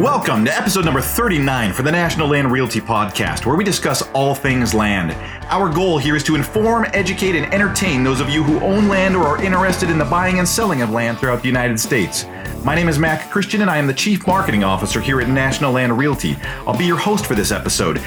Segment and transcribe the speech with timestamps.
[0.00, 4.34] Welcome to episode number 39 for the National Land Realty Podcast, where we discuss all
[4.34, 5.12] things land.
[5.50, 9.14] Our goal here is to inform, educate, and entertain those of you who own land
[9.14, 12.24] or are interested in the buying and selling of land throughout the United States.
[12.64, 15.72] My name is Mac Christian, and I am the Chief Marketing Officer here at National
[15.72, 16.38] Land Realty.
[16.66, 18.00] I'll be your host for this episode.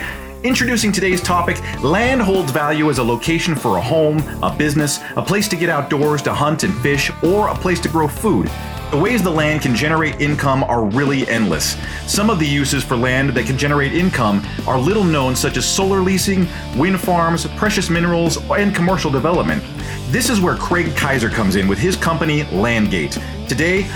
[0.43, 5.21] Introducing today's topic, land holds value as a location for a home, a business, a
[5.21, 8.49] place to get outdoors to hunt and fish, or a place to grow food.
[8.91, 11.75] The ways the land can generate income are really endless.
[12.05, 15.65] Some of the uses for land that can generate income are little known, such as
[15.65, 19.63] solar leasing, wind farms, precious minerals, and commercial development.
[20.09, 23.21] This is where Craig Kaiser comes in with his company, Landgate.
[23.49, 23.89] Today,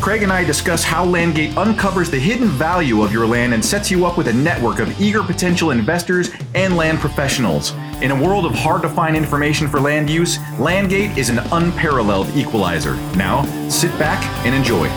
[0.00, 3.90] Craig and I discuss how Landgate uncovers the hidden value of your land and sets
[3.90, 7.72] you up with a network of eager potential investors and land professionals.
[8.02, 12.28] In a world of hard to find information for land use, Landgate is an unparalleled
[12.36, 12.96] equalizer.
[13.16, 14.88] Now, sit back and enjoy.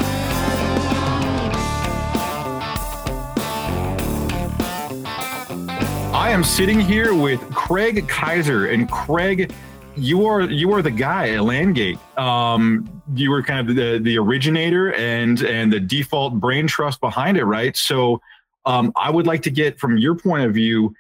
[6.12, 9.54] I am sitting here with Craig Kaiser, and Craig,
[9.96, 12.00] you are you are the guy at Landgate.
[12.18, 17.38] Um, you were kind of the the originator and and the default brain trust behind
[17.38, 17.78] it, right?
[17.78, 18.22] So,
[18.66, 20.96] um, I would like to get from your point of view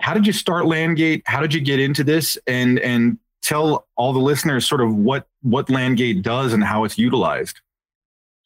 [0.00, 1.22] how did you start Landgate?
[1.26, 2.38] How did you get into this?
[2.46, 6.98] And and tell all the listeners sort of what what Landgate does and how it's
[6.98, 7.60] utilized.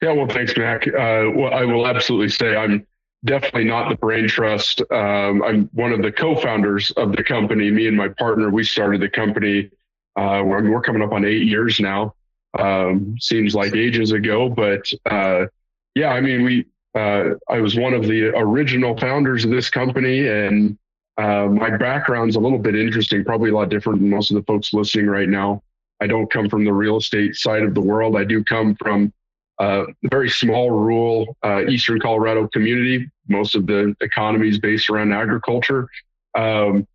[0.03, 0.87] Yeah, well, thanks, Mac.
[0.87, 2.87] Uh, well, I will absolutely say I'm
[3.25, 4.81] definitely not the brain trust.
[4.91, 7.71] Um, I'm one of the co-founders of the company.
[7.71, 9.71] Me and my partner, we started the company.
[10.17, 12.15] Uh, we're, we're coming up on eight years now.
[12.59, 15.47] Um, seems like ages ago, but uh,
[15.95, 16.67] yeah, I mean, we.
[16.95, 20.79] Uh, I was one of the original founders of this company, and
[21.19, 24.43] uh, my background's a little bit interesting, probably a lot different than most of the
[24.43, 25.63] folks listening right now.
[26.01, 28.17] I don't come from the real estate side of the world.
[28.17, 29.13] I do come from
[29.61, 33.11] uh, a very small rural uh, eastern Colorado community.
[33.29, 35.89] Most of the economy is based around agriculture.
[36.35, 36.87] Um,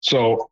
[0.00, 0.50] so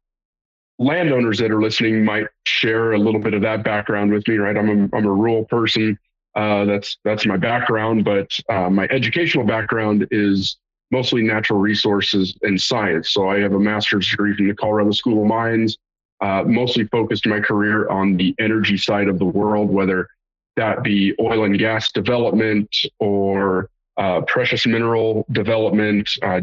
[0.78, 4.56] landowners that are listening might share a little bit of that background with me, right?
[4.56, 5.98] I'm a, I'm a rural person.
[6.34, 10.56] Uh, that's that's my background, but uh, my educational background is
[10.90, 13.10] mostly natural resources and science.
[13.10, 15.78] So I have a master's degree from the Colorado School of Mines,
[16.20, 20.08] uh, mostly focused my career on the energy side of the world, whether
[20.56, 26.08] that be oil and gas development or uh, precious mineral development.
[26.22, 26.40] Uh,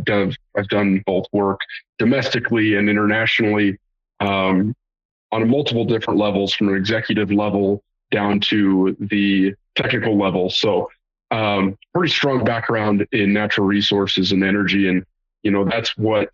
[0.57, 1.59] I've done both work
[1.99, 3.77] domestically and internationally
[4.19, 4.75] um,
[5.31, 10.49] on multiple different levels, from an executive level down to the technical level.
[10.49, 10.89] So
[11.31, 14.87] um, pretty strong background in natural resources and energy.
[14.89, 15.05] And,
[15.43, 16.29] you know, that's what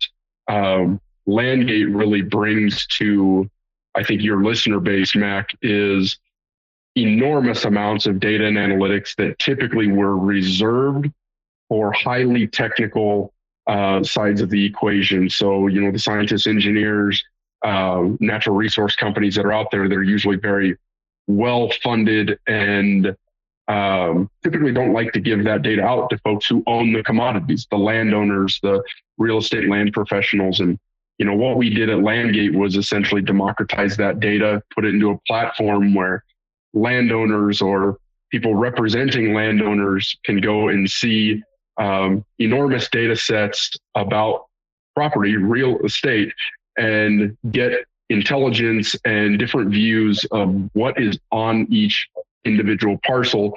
[0.48, 3.48] um, Landgate really brings to,
[3.94, 6.18] I think, your listener base, Mac, is
[6.96, 11.10] enormous amounts of data and analytics that typically were reserved
[11.68, 13.32] for highly technical
[13.66, 15.30] uh, sides of the equation.
[15.30, 17.22] So, you know, the scientists, engineers,
[17.64, 20.76] uh, natural resource companies that are out there, they're usually very
[21.28, 23.16] well funded and
[23.68, 27.66] um, typically don't like to give that data out to folks who own the commodities,
[27.70, 28.82] the landowners, the
[29.18, 30.60] real estate land professionals.
[30.60, 30.78] And,
[31.18, 35.10] you know, what we did at Landgate was essentially democratize that data, put it into
[35.10, 36.24] a platform where
[36.74, 37.98] landowners or
[38.30, 41.42] people representing landowners can go and see
[41.78, 44.46] um, enormous data sets about
[44.94, 46.32] property, real estate,
[46.76, 47.72] and get
[48.08, 52.08] intelligence and different views of what is on each
[52.44, 53.56] individual parcel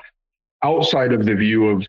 [0.64, 1.86] outside of the view of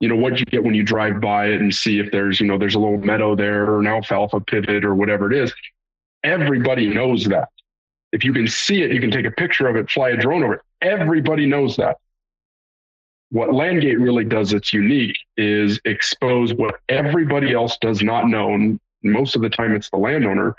[0.00, 2.46] you know what you get when you drive by it and see if there's you
[2.46, 5.52] know there's a little meadow there or an alfalfa pivot or whatever it is.
[6.24, 7.48] Everybody knows that.
[8.12, 10.44] If you can see it you can take a picture of it fly a drone
[10.44, 10.60] over it.
[10.82, 11.96] Everybody knows that.
[13.30, 18.80] What landgate really does that's unique is expose what everybody else does not know and
[19.02, 20.54] most of the time it's the landowner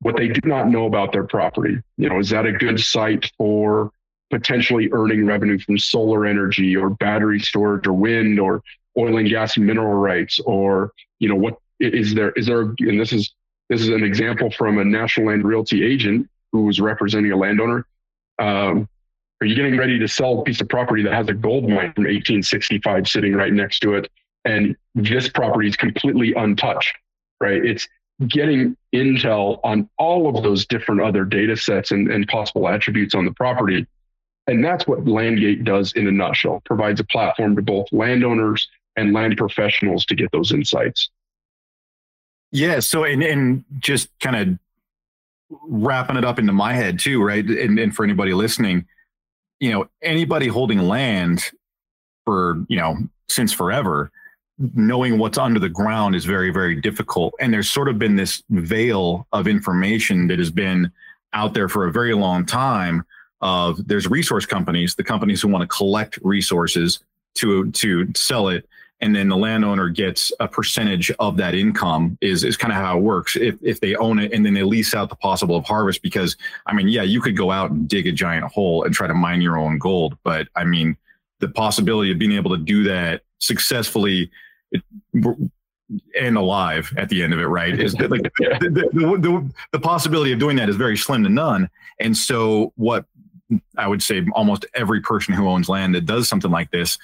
[0.00, 1.78] what they do not know about their property.
[1.96, 3.90] You know is that a good site for
[4.30, 8.62] potentially earning revenue from solar energy or battery storage or wind or
[8.98, 13.12] oil and gas mineral rights or you know what is there is there and this
[13.12, 13.34] is
[13.68, 17.86] this is an example from a national land realty agent who was representing a landowner.
[18.38, 18.88] Um,
[19.40, 21.92] are you getting ready to sell a piece of property that has a gold mine
[21.94, 24.10] from 1865 sitting right next to it?
[24.44, 26.94] And this property is completely untouched
[27.40, 27.64] right?
[27.64, 27.88] It's
[28.26, 33.24] getting intel on all of those different other data sets and, and possible attributes on
[33.24, 33.86] the property
[34.46, 39.12] and that's what Landgate does in a nutshell, provides a platform to both landowners and
[39.12, 41.10] land professionals to get those insights.
[42.52, 42.80] Yeah.
[42.80, 44.58] So, and, and just kind of
[45.68, 47.44] wrapping it up into my head too, right?
[47.44, 48.86] And, and for anybody listening,
[49.60, 51.50] you know, anybody holding land
[52.24, 52.96] for, you know,
[53.28, 54.10] since forever,
[54.58, 57.34] knowing what's under the ground is very, very difficult.
[57.40, 60.90] And there's sort of been this veil of information that has been
[61.32, 63.04] out there for a very long time
[63.40, 67.00] of there's resource companies, the companies who want to collect resources
[67.34, 68.68] to to sell it
[69.00, 72.96] and then the landowner gets a percentage of that income is is kind of how
[72.96, 73.36] it works.
[73.36, 76.36] If if they own it and then they lease out the possible of harvest because
[76.66, 79.14] i mean yeah you could go out and dig a giant hole and try to
[79.14, 80.96] mine your own gold but i mean
[81.40, 84.30] the possibility of being able to do that successfully
[84.72, 84.82] it,
[86.18, 87.78] and alive at the end of it right?
[87.78, 91.68] Is like the, the, the, the possibility of doing that is very slim to none
[92.00, 93.04] and so what
[93.76, 96.98] i would say almost every person who owns land that does something like this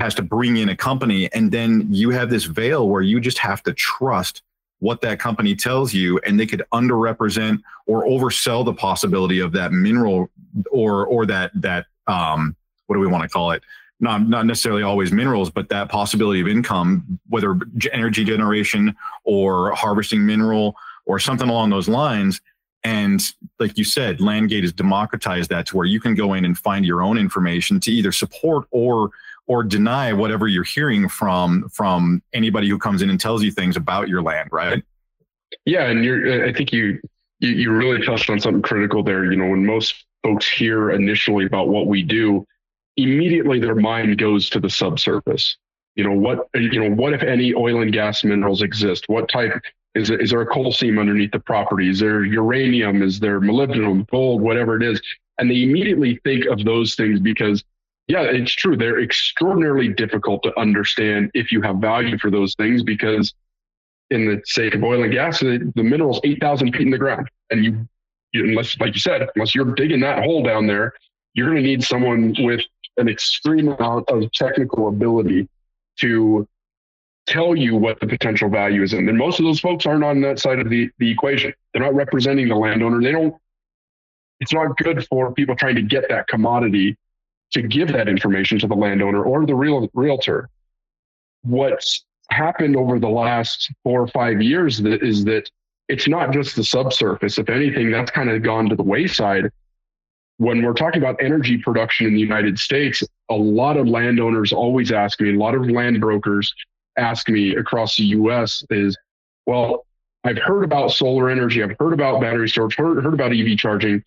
[0.00, 1.30] has to bring in a company.
[1.32, 4.42] And then you have this veil where you just have to trust
[4.78, 9.72] what that company tells you and they could underrepresent or oversell the possibility of that
[9.72, 10.28] mineral
[10.70, 12.56] or or that that um
[12.86, 13.62] what do we want to call it?
[14.00, 17.56] Not not necessarily always minerals but that possibility of income whether
[17.92, 20.74] energy generation or harvesting mineral
[21.06, 22.40] or something along those lines
[22.84, 26.58] and like you said landgate has democratized that to where you can go in and
[26.58, 29.10] find your own information to either support or
[29.46, 33.76] or deny whatever you're hearing from from anybody who comes in and tells you things
[33.76, 34.82] about your land, right?
[35.66, 36.46] Yeah, and you're.
[36.46, 37.00] I think you
[37.40, 39.30] you, you really touched on something critical there.
[39.30, 42.46] You know, when most folks hear initially about what we do,
[42.96, 45.56] immediately their mind goes to the subsurface.
[45.96, 46.48] You know what?
[46.54, 49.04] You know what if any oil and gas minerals exist?
[49.08, 49.60] What type
[49.94, 51.88] is is there a coal seam underneath the property?
[51.90, 53.02] Is there uranium?
[53.02, 55.00] Is there molybdenum, gold, whatever it is?
[55.38, 57.64] And they immediately think of those things because
[58.08, 58.76] yeah, it's true.
[58.76, 63.32] They're extraordinarily difficult to understand if you have value for those things because,
[64.10, 67.28] in the sake of oil and gas, the, the mineral's 8,000 feet in the ground.
[67.50, 67.88] And you,
[68.32, 70.92] you, unless, like you said, unless you're digging that hole down there,
[71.34, 72.60] you're going to need someone with
[72.98, 75.48] an extreme amount of technical ability
[76.00, 76.46] to
[77.26, 78.92] tell you what the potential value is.
[78.92, 81.52] And then most of those folks aren't on that side of the, the equation.
[81.72, 83.00] They're not representing the landowner.
[83.00, 83.34] They don't,
[84.40, 86.96] it's not good for people trying to get that commodity
[87.52, 90.48] to give that information to the landowner or the real realtor.
[91.42, 95.50] What's happened over the last four or five years that is that
[95.88, 97.38] it's not just the subsurface.
[97.38, 99.50] If anything, that's kind of gone to the wayside.
[100.38, 104.90] When we're talking about energy production in the United States, a lot of landowners always
[104.90, 106.52] ask me, a lot of land brokers
[106.96, 108.96] ask me across the US is,
[109.46, 109.86] well,
[110.24, 114.02] I've heard about solar energy, I've heard about battery storage, heard, heard about EV charging,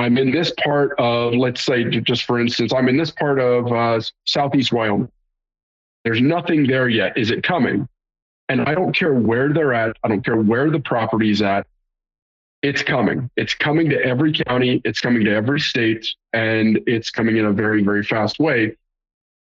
[0.00, 3.70] I'm in this part of, let's say, just for instance, I'm in this part of
[3.70, 5.10] uh, Southeast Wyoming.
[6.04, 7.18] There's nothing there yet.
[7.18, 7.86] Is it coming?
[8.48, 9.96] And I don't care where they're at.
[10.02, 11.66] I don't care where the property's at.
[12.62, 13.30] It's coming.
[13.36, 14.80] It's coming to every county.
[14.84, 18.76] It's coming to every state, and it's coming in a very, very fast way.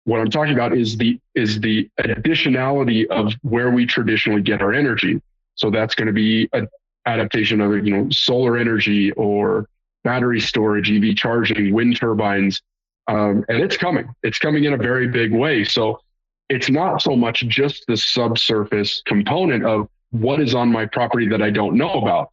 [0.07, 4.71] What I'm talking about is the is the additionality of where we traditionally get our
[4.71, 5.21] energy.
[5.55, 6.69] So that's going to be an
[7.05, 9.67] adaptation of you know solar energy or
[10.05, 12.61] battery storage, EV charging, wind turbines,
[13.09, 14.07] um, and it's coming.
[14.23, 15.65] It's coming in a very big way.
[15.65, 15.99] So
[16.47, 21.41] it's not so much just the subsurface component of what is on my property that
[21.41, 22.29] I don't know about.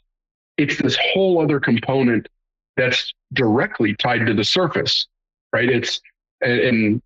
[0.58, 2.28] It's this whole other component
[2.76, 5.08] that's directly tied to the surface,
[5.52, 5.68] right?
[5.68, 6.00] It's
[6.40, 7.02] and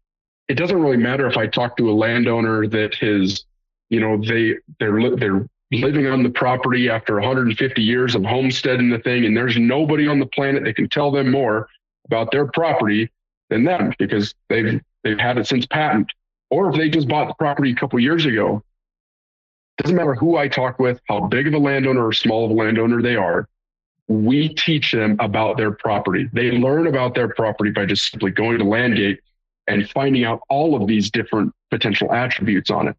[0.48, 3.44] it doesn't really matter if I talk to a landowner that has,
[3.90, 8.98] you know, they they're they're living on the property after 150 years of homesteading the
[8.98, 11.68] thing, and there's nobody on the planet that can tell them more
[12.06, 13.10] about their property
[13.50, 16.10] than them because they've they've had it since patent.
[16.50, 18.62] Or if they just bought the property a couple years ago,
[19.76, 22.54] doesn't matter who I talk with, how big of a landowner or small of a
[22.54, 23.46] landowner they are,
[24.08, 26.28] we teach them about their property.
[26.32, 29.18] They learn about their property by just simply going to Landgate
[29.68, 32.96] and finding out all of these different potential attributes on it.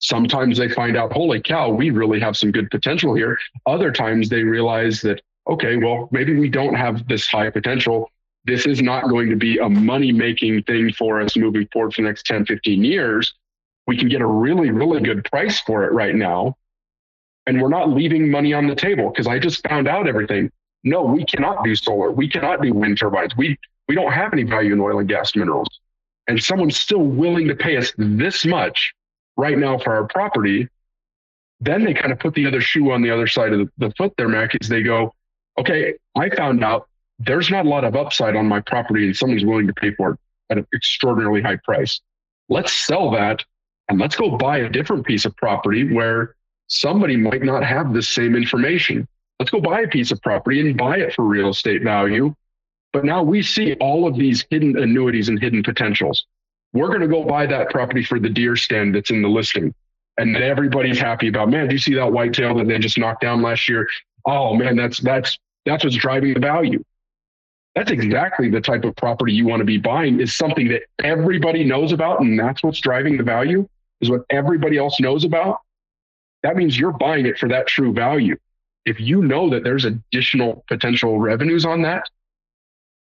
[0.00, 3.38] Sometimes they find out, holy cow, we really have some good potential here.
[3.66, 8.10] Other times they realize that, okay, well, maybe we don't have this high potential.
[8.44, 12.02] This is not going to be a money making thing for us moving forward for
[12.02, 13.34] the next 10, 15 years.
[13.86, 16.56] We can get a really, really good price for it right now.
[17.46, 20.50] And we're not leaving money on the table because I just found out everything.
[20.82, 22.10] No, we cannot do solar.
[22.10, 23.36] We cannot do wind turbines.
[23.36, 25.68] We, we don't have any value in oil and gas minerals.
[26.26, 28.94] And someone's still willing to pay us this much
[29.36, 30.68] right now for our property,
[31.60, 33.94] then they kind of put the other shoe on the other side of the, the
[33.96, 35.12] foot there, Mac, is they go,
[35.58, 36.88] okay, I found out
[37.18, 40.12] there's not a lot of upside on my property and someone's willing to pay for
[40.12, 40.18] it
[40.50, 42.00] at an extraordinarily high price.
[42.48, 43.44] Let's sell that
[43.88, 46.34] and let's go buy a different piece of property where
[46.66, 49.06] somebody might not have the same information.
[49.38, 52.34] Let's go buy a piece of property and buy it for real estate value.
[52.94, 56.24] But now we see all of these hidden annuities and hidden potentials
[56.74, 59.72] we're going to go buy that property for the deer stand that's in the listing.
[60.18, 63.42] And everybody's happy about, man, do you see that whitetail that they just knocked down
[63.42, 63.88] last year?
[64.26, 66.84] Oh man, that's, that's, that's what's driving the value.
[67.74, 71.64] That's exactly the type of property you want to be buying is something that everybody
[71.64, 72.20] knows about.
[72.20, 73.68] And that's what's driving the value
[74.00, 75.60] is what everybody else knows about.
[76.42, 78.36] That means you're buying it for that true value.
[78.84, 82.08] If you know that there's additional potential revenues on that,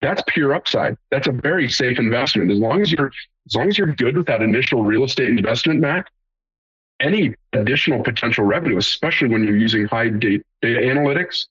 [0.01, 0.97] that's pure upside.
[1.11, 2.51] That's a very safe investment.
[2.51, 3.11] As long as you're
[3.47, 6.07] as long as you're good with that initial real estate investment, Mac,
[6.99, 11.45] any additional potential revenue, especially when you're using high data, data analytics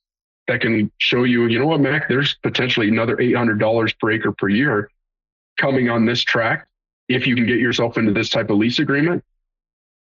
[0.48, 4.48] that can show you, you know what, Mac, there's potentially another $800 per acre per
[4.48, 4.90] year
[5.56, 6.66] coming on this track.
[7.08, 9.24] If you can get yourself into this type of lease agreement,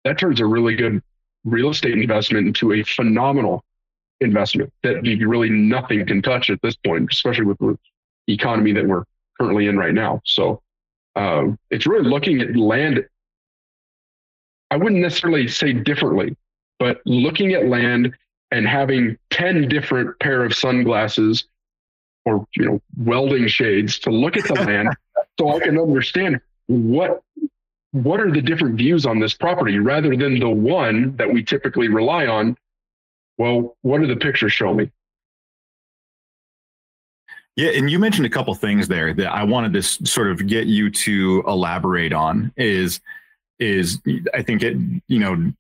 [0.03, 1.01] that turns a really good
[1.45, 3.63] real estate investment into a phenomenal
[4.21, 7.57] investment that really nothing can touch at this point, especially with
[8.27, 9.03] economy that we're
[9.39, 10.21] currently in right now.
[10.25, 10.61] So
[11.15, 13.05] um, it's really looking at land.
[14.71, 16.35] I wouldn't necessarily say differently,
[16.79, 18.13] but looking at land
[18.51, 21.45] and having 10 different pair of sunglasses
[22.25, 24.89] or you know welding shades to look at the land
[25.39, 27.21] so I can understand what
[27.91, 31.89] what are the different views on this property rather than the one that we typically
[31.89, 32.55] rely on
[33.37, 34.91] well what do the pictures show me
[37.55, 40.65] yeah, and you mentioned a couple things there that I wanted to sort of get
[40.65, 42.51] you to elaborate on.
[42.57, 42.99] Is
[43.59, 43.99] is
[44.33, 44.75] I think it
[45.07, 45.53] you know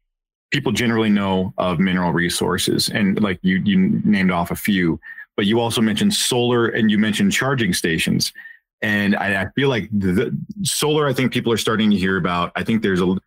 [0.51, 4.99] people generally know of mineral resources, and like you you named off a few,
[5.37, 8.33] but you also mentioned solar and you mentioned charging stations,
[8.81, 11.07] and I, I feel like the, solar.
[11.07, 12.51] I think people are starting to hear about.
[12.55, 13.17] I think there's a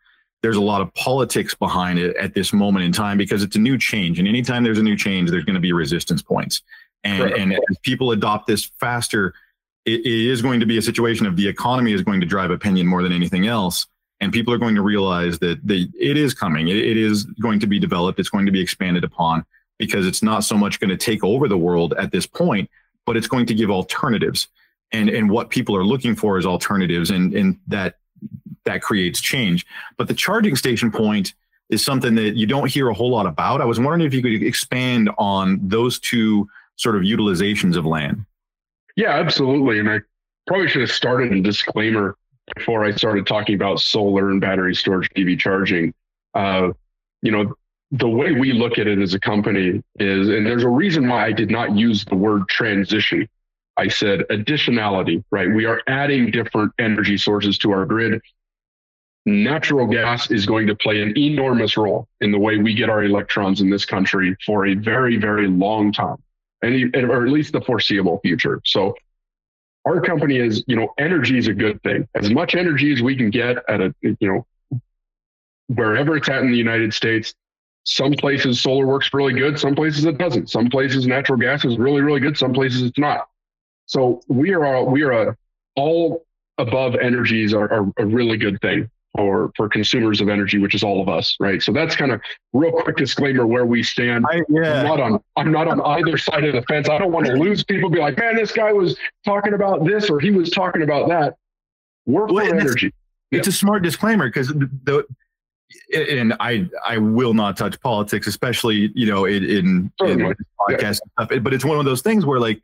[0.43, 3.61] there's a lot of politics behind it at this moment in time because it's a
[3.61, 6.63] new change, and anytime there's a new change, there's going to be resistance points
[7.07, 7.39] and, right.
[7.41, 9.35] and as people adopt this faster,
[9.85, 12.51] it, it is going to be a situation of the economy is going to drive
[12.51, 13.87] opinion more than anything else.
[14.21, 16.69] And people are going to realize that they, it is coming.
[16.69, 18.19] It, it is going to be developed.
[18.19, 19.45] It's going to be expanded upon
[19.79, 22.71] because it's not so much going to take over the world at this point,
[23.05, 24.49] but it's going to give alternatives.
[24.93, 27.99] And, and what people are looking for is alternatives and, and that,
[28.65, 29.67] that creates change.
[29.97, 31.35] But the charging station point
[31.69, 33.61] is something that you don't hear a whole lot about.
[33.61, 38.25] I was wondering if you could expand on those two sort of utilizations of land.
[38.97, 39.79] Yeah, absolutely.
[39.79, 40.01] And I
[40.47, 42.17] probably should have started a disclaimer
[42.55, 45.93] before I started talking about solar and battery storage, EV charging.
[46.35, 46.71] Uh,
[47.23, 47.55] you know,
[47.91, 51.27] the way we look at it as a company is, and there's a reason why
[51.27, 53.29] I did not use the word transition.
[53.77, 55.53] I said additionality, right?
[55.53, 58.21] We are adding different energy sources to our grid.
[59.27, 63.05] Natural gas is going to play an enormous role in the way we get our
[63.05, 66.17] electrons in this country for a very, very long time
[66.63, 68.61] any, or at least the foreseeable future.
[68.65, 68.95] So
[69.85, 72.09] our company is, you know, energy is a good thing.
[72.15, 74.47] As much energy as we can get at a, you know,
[75.69, 77.35] wherever it's at in the United States.
[77.85, 79.61] Some places solar works really good.
[79.61, 80.51] Some places it doesn't.
[80.51, 82.37] Some places natural gas is really, really good.
[82.37, 83.29] Some places it's not.
[83.87, 85.37] So we are, all, we are a,
[85.77, 86.27] all
[86.59, 90.83] above energies are, are a really good thing for for consumers of energy, which is
[90.83, 91.63] all of us, right?
[91.63, 92.21] So that's kind of
[92.53, 94.27] real quick disclaimer where we stand.
[94.29, 94.81] I, yeah.
[94.81, 96.89] I'm not on I'm not on either side of the fence.
[96.89, 97.91] I don't want to lose people.
[97.91, 101.37] Be like, man, this guy was talking about this or he was talking about that.
[102.07, 102.93] We're well, for energy.
[103.33, 103.51] It's, yeah.
[103.51, 105.05] a smart disclaimer because the
[105.95, 110.81] and I I will not touch politics, especially you know in in, in podcast
[111.19, 111.25] yeah.
[111.27, 111.43] stuff.
[111.43, 112.63] But it's one of those things where like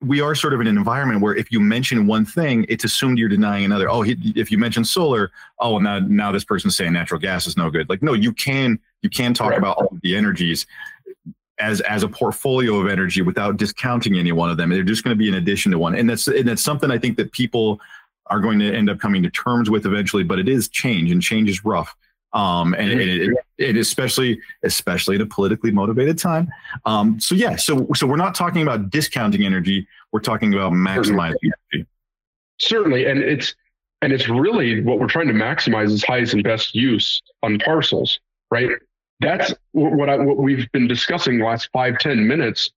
[0.00, 3.18] we are sort of in an environment where if you mention one thing, it's assumed
[3.18, 3.90] you're denying another.
[3.90, 7.46] Oh, he, if you mention solar, oh, well, now now this person's saying natural gas
[7.46, 7.88] is no good.
[7.88, 9.58] Like, no, you can you can talk right.
[9.58, 10.66] about all of the energies
[11.58, 14.70] as as a portfolio of energy without discounting any one of them.
[14.70, 16.98] They're just going to be in addition to one, and that's and that's something I
[16.98, 17.80] think that people
[18.26, 20.22] are going to end up coming to terms with eventually.
[20.22, 21.96] But it is change, and change is rough
[22.32, 26.48] um, and, and it, it, especially especially in a politically motivated time.
[26.84, 31.04] Um, so yeah, so so we're not talking about discounting energy; we're talking about maximizing
[31.04, 31.52] Certainly.
[31.72, 31.86] energy.
[32.60, 33.54] Certainly, and it's
[34.02, 38.20] and it's really what we're trying to maximize is highest and best use on parcels,
[38.50, 38.70] right?
[39.20, 42.70] That's what I, what we've been discussing the last five ten minutes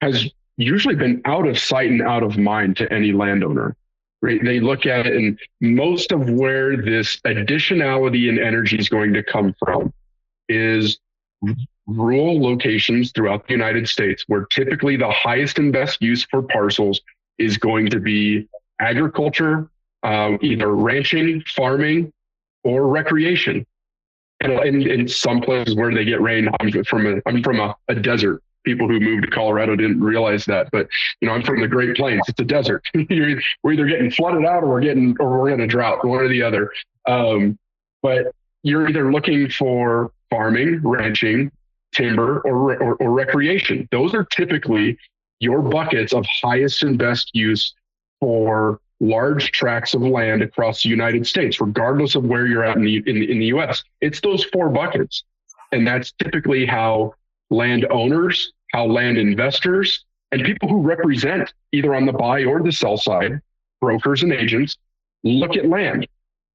[0.00, 3.76] has usually been out of sight and out of mind to any landowner
[4.22, 4.42] right?
[4.42, 9.22] They look at it and most of where this additionality in energy is going to
[9.22, 9.92] come from
[10.48, 10.98] is
[11.86, 17.00] rural locations throughout the United States where typically the highest and best use for parcels
[17.38, 18.48] is going to be
[18.80, 19.68] agriculture,
[20.02, 22.12] um, either ranching, farming,
[22.64, 23.64] or recreation.
[24.40, 27.94] And in, some places where they get rain, I'm from a, I'm from a, a
[27.94, 30.68] desert people who moved to Colorado didn't realize that.
[30.70, 30.88] But
[31.20, 32.22] you know, I'm from the Great Plains.
[32.28, 32.84] It's a desert.
[32.94, 36.28] we're either getting flooded out or we're getting or we're in a drought, one or
[36.28, 36.70] the other.
[37.06, 37.58] Um,
[38.02, 41.50] but you're either looking for farming, ranching,
[41.94, 43.88] timber, or, or, or recreation.
[43.90, 44.98] Those are typically
[45.38, 47.74] your buckets of highest and best use
[48.20, 52.84] for large tracts of land across the United States, regardless of where you're at in
[52.84, 53.84] the, in, in the US.
[54.00, 55.24] It's those four buckets.
[55.72, 57.12] And that's typically how
[57.50, 62.96] landowners, how land investors, and people who represent either on the buy or the sell
[62.96, 63.40] side,
[63.80, 64.76] brokers and agents,
[65.24, 66.06] look at land.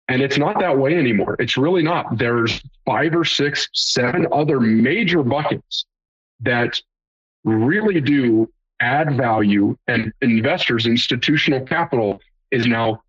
[0.08, 1.38] And it's not that way anymore.
[1.40, 2.18] It's really not.
[2.18, 5.86] There's five or six, seven other major buckets
[6.42, 6.82] that
[7.44, 8.52] really do
[8.82, 12.20] add value and investors, institutional capital
[12.52, 13.02] is now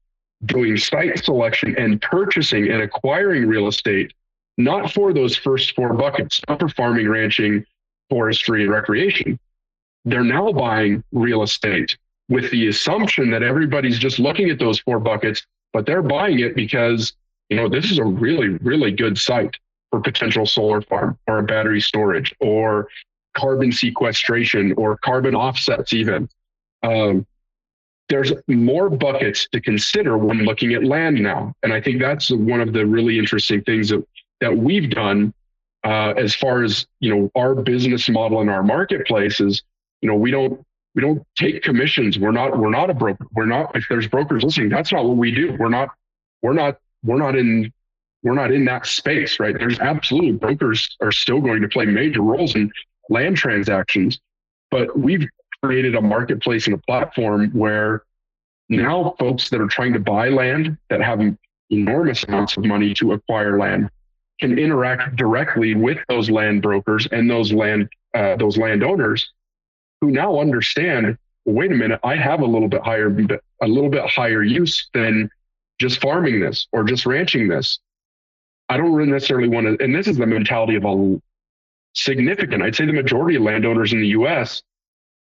[0.45, 4.13] doing site selection and purchasing and acquiring real estate,
[4.59, 7.65] not for those first four buckets, not for farming, ranching,
[8.13, 9.39] forestry, and recreation.
[10.05, 11.97] They're now buying real estate
[12.29, 16.55] with the assumption that everybody's just looking at those four buckets, but they're buying it
[16.55, 17.15] because,
[17.49, 19.57] you know, this is a really, really good site
[19.91, 22.87] for potential solar farm or battery storage or
[23.35, 26.29] carbon sequestration or carbon offsets even.
[26.83, 27.27] Um,
[28.11, 31.55] there's more buckets to consider when looking at land now.
[31.63, 34.07] And I think that's one of the really interesting things that,
[34.43, 35.33] that we've done
[35.85, 39.63] uh, as far as, you know, our business model and our marketplaces,
[40.01, 42.19] you know, we don't, we don't take commissions.
[42.19, 43.27] We're not, we're not a broker.
[43.33, 45.57] We're not, if there's brokers listening, that's not what we do.
[45.59, 45.89] We're not,
[46.43, 47.73] we're not, we're not in,
[48.23, 49.59] we're not in that space, right?
[49.59, 52.71] There's absolutely brokers are still going to play major roles in
[53.09, 54.21] land transactions,
[54.71, 55.27] but we've
[55.63, 58.05] created a marketplace and a platform where
[58.69, 61.21] now folks that are trying to buy land that have
[61.71, 63.91] enormous amounts of money to acquire land
[64.43, 69.33] can interact directly with those land brokers and those land uh, those landowners
[70.01, 73.09] who now understand wait a minute i have a little bit higher
[73.63, 75.31] a little bit higher use than
[75.79, 77.79] just farming this or just ranching this
[78.69, 81.21] i don't necessarily want to and this is the mentality of a
[81.95, 84.63] significant i'd say the majority of landowners in the us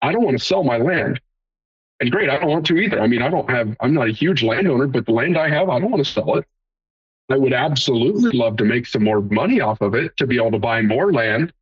[0.02, 1.20] I don't want to sell my land.
[2.00, 3.00] And great, I don't want to either.
[3.00, 5.70] I mean, I don't have, I'm not a huge landowner, but the land I have,
[5.70, 6.46] I don't want to sell it.
[7.30, 10.52] I would absolutely love to make some more money off of it to be able
[10.52, 11.54] to buy more land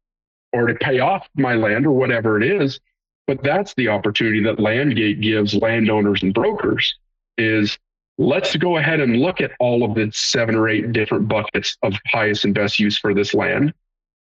[0.54, 2.80] or to pay off my land or whatever it is.
[3.28, 6.96] But that's the opportunity that Landgate gives landowners and brokers
[7.38, 7.78] is
[8.18, 11.94] let's go ahead and look at all of the seven or eight different buckets of
[12.08, 13.74] highest and best use for this land.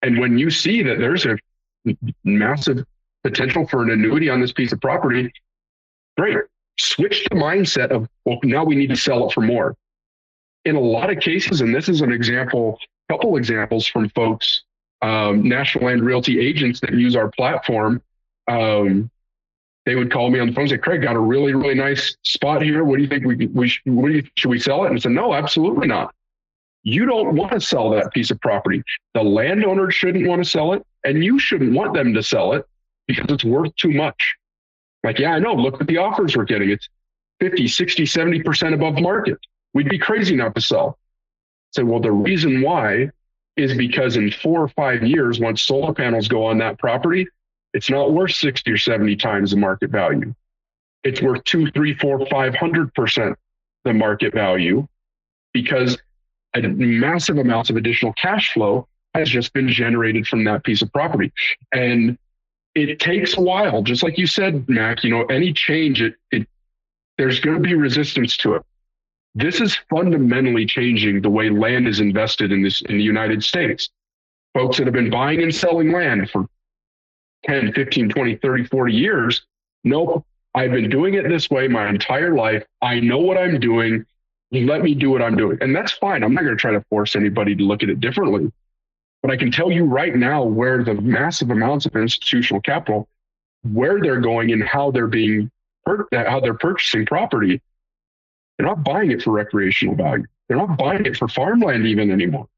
[0.02, 1.38] And when you see that there's a
[2.24, 2.84] massive
[3.22, 5.32] potential for an annuity on this piece of property,
[6.18, 6.36] great.
[6.78, 9.76] Switch the mindset of, well, now we need to sell it for more.
[10.66, 14.64] In a lot of cases, and this is an example, couple examples from folks,
[15.00, 18.02] um, National Land Realty agents that use our platform.
[18.48, 19.10] Um,
[19.84, 22.16] they would call me on the phone and say, Craig, got a really, really nice
[22.24, 22.84] spot here.
[22.84, 24.88] What do you think we, we should, what do you, should we sell it?
[24.88, 26.12] And I said, no, absolutely not.
[26.82, 28.82] You don't want to sell that piece of property.
[29.14, 32.64] The landowner shouldn't want to sell it, and you shouldn't want them to sell it
[33.06, 34.34] because it's worth too much.
[35.04, 35.54] Like, yeah, I know.
[35.54, 36.70] Look at the offers we're getting.
[36.70, 36.88] It's
[37.40, 39.38] 50, 60, 70% above market.
[39.76, 40.96] We'd be crazy not to sell.
[41.74, 43.10] Say, so, well, the reason why
[43.58, 47.28] is because in four or five years, once solar panels go on that property,
[47.74, 50.34] it's not worth 60 or 70 times the market value.
[51.04, 53.36] It's worth two, three, four, five hundred percent
[53.84, 54.88] the market value
[55.52, 55.98] because
[56.54, 60.90] a massive amounts of additional cash flow has just been generated from that piece of
[60.90, 61.34] property.
[61.70, 62.16] And
[62.74, 65.04] it takes a while, just like you said, Mac.
[65.04, 66.48] You know, any change, it, it
[67.18, 68.62] there's going to be resistance to it.
[69.36, 73.90] This is fundamentally changing the way land is invested in this in the United States.
[74.54, 76.46] Folks that have been buying and selling land for
[77.44, 79.46] 10, 15, 20, 30, 40 years,
[79.84, 82.64] nope, I've been doing it this way my entire life.
[82.80, 84.06] I know what I'm doing.
[84.52, 85.58] Let me do what I'm doing.
[85.60, 86.22] And that's fine.
[86.22, 88.50] I'm not going to try to force anybody to look at it differently.
[89.20, 93.06] But I can tell you right now where the massive amounts of institutional capital,
[93.70, 95.50] where they're going and how they're being,
[95.86, 97.60] how they're purchasing property.
[98.56, 100.26] They're not buying it for recreational value.
[100.48, 102.48] They're not buying it for farmland even anymore.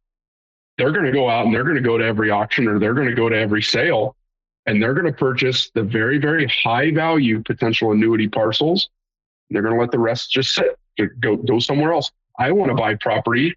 [0.77, 2.95] They're going to go out and they're going to go to every auction or they're
[2.95, 4.15] going to go to every sale
[4.67, 8.91] and they're going to purchase the very, very high value potential annuity parcels.
[9.51, 10.79] They're going to let the rest just sit,
[11.21, 12.13] go, go somewhere else.
[12.39, 13.57] I want to buy property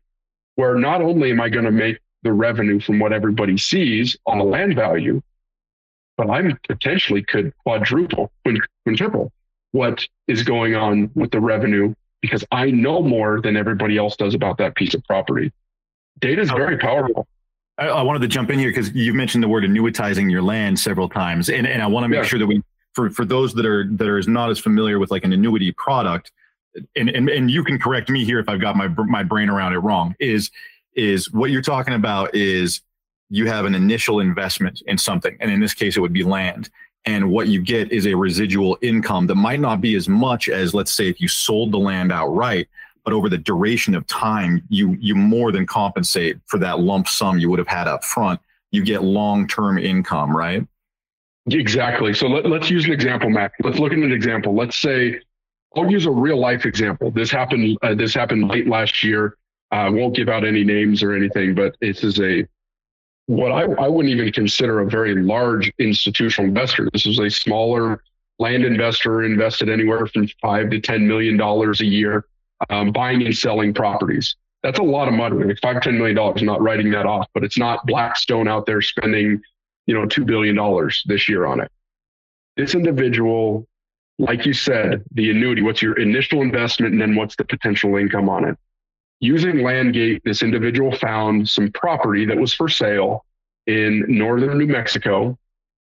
[0.56, 4.40] where not only am I going to make the revenue from what everybody sees on
[4.40, 5.22] the land value,
[6.18, 8.32] but I potentially could quadruple,
[8.84, 9.32] quintuple
[9.72, 14.36] what is going on with the revenue because I know more than everybody else does
[14.36, 15.52] about that piece of property.
[16.20, 17.28] Data is very powerful.
[17.78, 20.80] I, I wanted to jump in here because you've mentioned the word annuitizing your land
[20.80, 22.24] several times, and, and I want to make yeah.
[22.24, 22.62] sure that we,
[22.94, 26.32] for for those that are that are not as familiar with like an annuity product,
[26.96, 29.74] and, and and you can correct me here if I've got my my brain around
[29.74, 30.16] it wrong.
[30.20, 30.52] Is
[30.96, 32.82] is what you're talking about is
[33.30, 36.70] you have an initial investment in something, and in this case, it would be land.
[37.06, 40.74] And what you get is a residual income that might not be as much as,
[40.74, 42.68] let's say, if you sold the land outright,
[43.04, 47.40] but over the duration of time, you you more than compensate for that lump sum
[47.40, 48.40] you would have had up front.
[48.70, 50.66] You get long term income, right?
[51.50, 52.14] Exactly.
[52.14, 53.54] So let, let's use an example, Mac.
[53.64, 54.54] Let's look at an example.
[54.56, 55.20] Let's say
[55.76, 57.12] I'll use a real life example.
[57.12, 57.78] This happened.
[57.82, 59.38] Uh, this happened late last year.
[59.72, 62.46] I uh, won't give out any names or anything, but this is a
[63.32, 66.90] what I, I wouldn't even consider a very large institutional investor.
[66.92, 68.04] This is a smaller
[68.40, 72.26] land investor invested anywhere from five to ten million dollars a year
[72.70, 74.36] um, buying and selling properties.
[74.64, 75.44] That's a lot of money.
[75.44, 78.82] Like five, $10 million, I'm not writing that off, but it's not Blackstone out there
[78.82, 79.42] spending,
[79.88, 80.56] you know, $2 billion
[81.06, 81.72] this year on it.
[82.58, 83.68] This individual,
[84.20, 88.30] like you said, the annuity, what's your initial investment and then what's the potential income
[88.30, 88.58] on it?
[89.22, 93.24] Using Landgate, this individual found some property that was for sale
[93.68, 95.38] in northern New Mexico,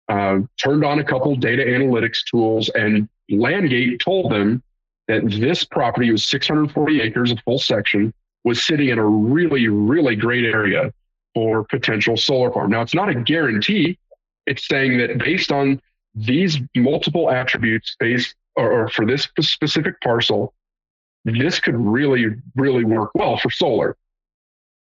[0.08, 4.62] uh, turned on a couple data analytics tools, and Landgate told them
[5.08, 10.16] that this property was 640 acres, a full section, was sitting in a really, really
[10.16, 10.94] great area
[11.34, 12.70] for potential solar farm.
[12.70, 13.98] Now, it's not a guarantee.
[14.46, 15.82] It's saying that based on
[16.14, 20.54] these multiple attributes, based or, or for this specific parcel,
[21.26, 23.98] this could really, really work well for solar.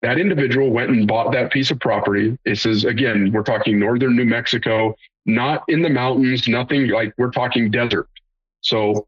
[0.04, 2.38] That individual went and bought that piece of property.
[2.45, 4.95] This is again, we're talking northern New Mexico,
[5.26, 8.08] not in the mountains, nothing like we're talking desert.
[8.62, 9.08] So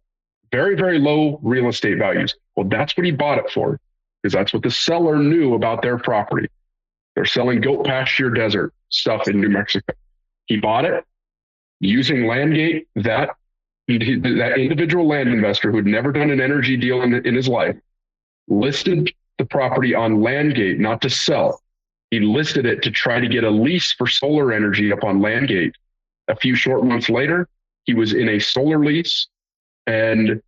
[0.52, 2.36] very, very low real estate values.
[2.56, 3.80] Well, that's what he bought it for
[4.22, 6.48] because that's what the seller knew about their property.
[7.16, 9.94] They're selling goat pasture desert stuff in New Mexico.
[10.48, 11.06] He bought it
[11.80, 12.88] using Landgate.
[12.96, 13.30] That
[13.98, 17.76] that individual land investor who had never done an energy deal in, in his life
[18.48, 21.62] listed the property on Landgate not to sell.
[22.12, 25.74] He listed it to try to get a lease for solar energy up on Landgate.
[26.28, 27.48] A few short months later,
[27.86, 29.28] he was in a solar lease
[29.88, 30.42] and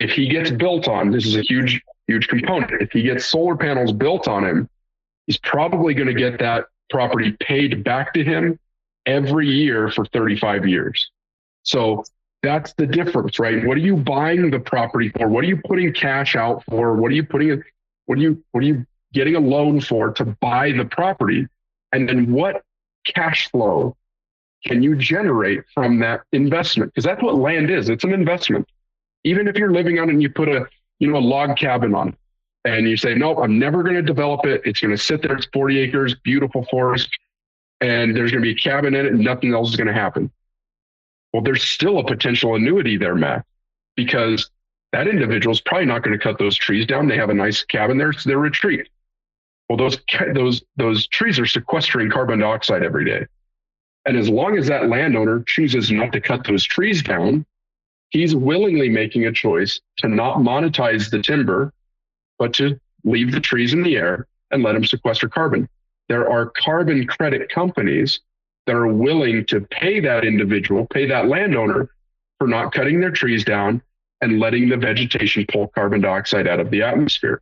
[0.00, 2.82] if he gets built on, this is a huge, huge component.
[2.82, 4.68] If he gets solar panels built on him,
[5.26, 8.58] he's probably going to get that property paid back to him
[9.06, 11.10] every year for 35 years.
[11.62, 12.04] So
[12.44, 13.66] that's the difference, right?
[13.66, 15.28] What are you buying the property for?
[15.28, 16.94] What are you putting cash out for?
[16.94, 17.62] What are you putting,
[18.06, 21.46] what are you, what are you getting a loan for to buy the property?
[21.92, 22.62] And then what
[23.06, 23.96] cash flow
[24.64, 26.92] can you generate from that investment?
[26.92, 27.88] Because that's what land is.
[27.88, 28.68] It's an investment.
[29.24, 30.66] Even if you're living on it and you put a,
[30.98, 32.14] you know, a log cabin on it
[32.64, 34.62] and you say, nope, I'm never going to develop it.
[34.64, 35.36] It's going to sit there.
[35.36, 37.08] It's 40 acres, beautiful forest,
[37.80, 39.92] and there's going to be a cabin in it and nothing else is going to
[39.92, 40.30] happen.
[41.34, 43.44] Well, there's still a potential annuity there, Mac,
[43.96, 44.48] because
[44.92, 47.08] that individual is probably not going to cut those trees down.
[47.08, 48.10] They have a nice cabin there.
[48.10, 48.88] It's their retreat.
[49.68, 49.98] Well, those,
[50.32, 53.26] those, those trees are sequestering carbon dioxide every day.
[54.06, 57.44] And as long as that landowner chooses not to cut those trees down,
[58.10, 61.72] he's willingly making a choice to not monetize the timber,
[62.38, 65.68] but to leave the trees in the air and let them sequester carbon.
[66.08, 68.20] There are carbon credit companies
[68.66, 71.90] that are willing to pay that individual, pay that landowner
[72.38, 73.82] for not cutting their trees down
[74.20, 77.40] and letting the vegetation pull carbon dioxide out of the atmosphere.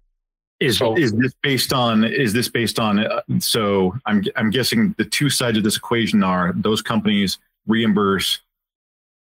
[0.60, 4.94] Is so, is this based on is this based on uh, so I'm I'm guessing
[4.96, 8.40] the two sides of this equation are those companies reimburse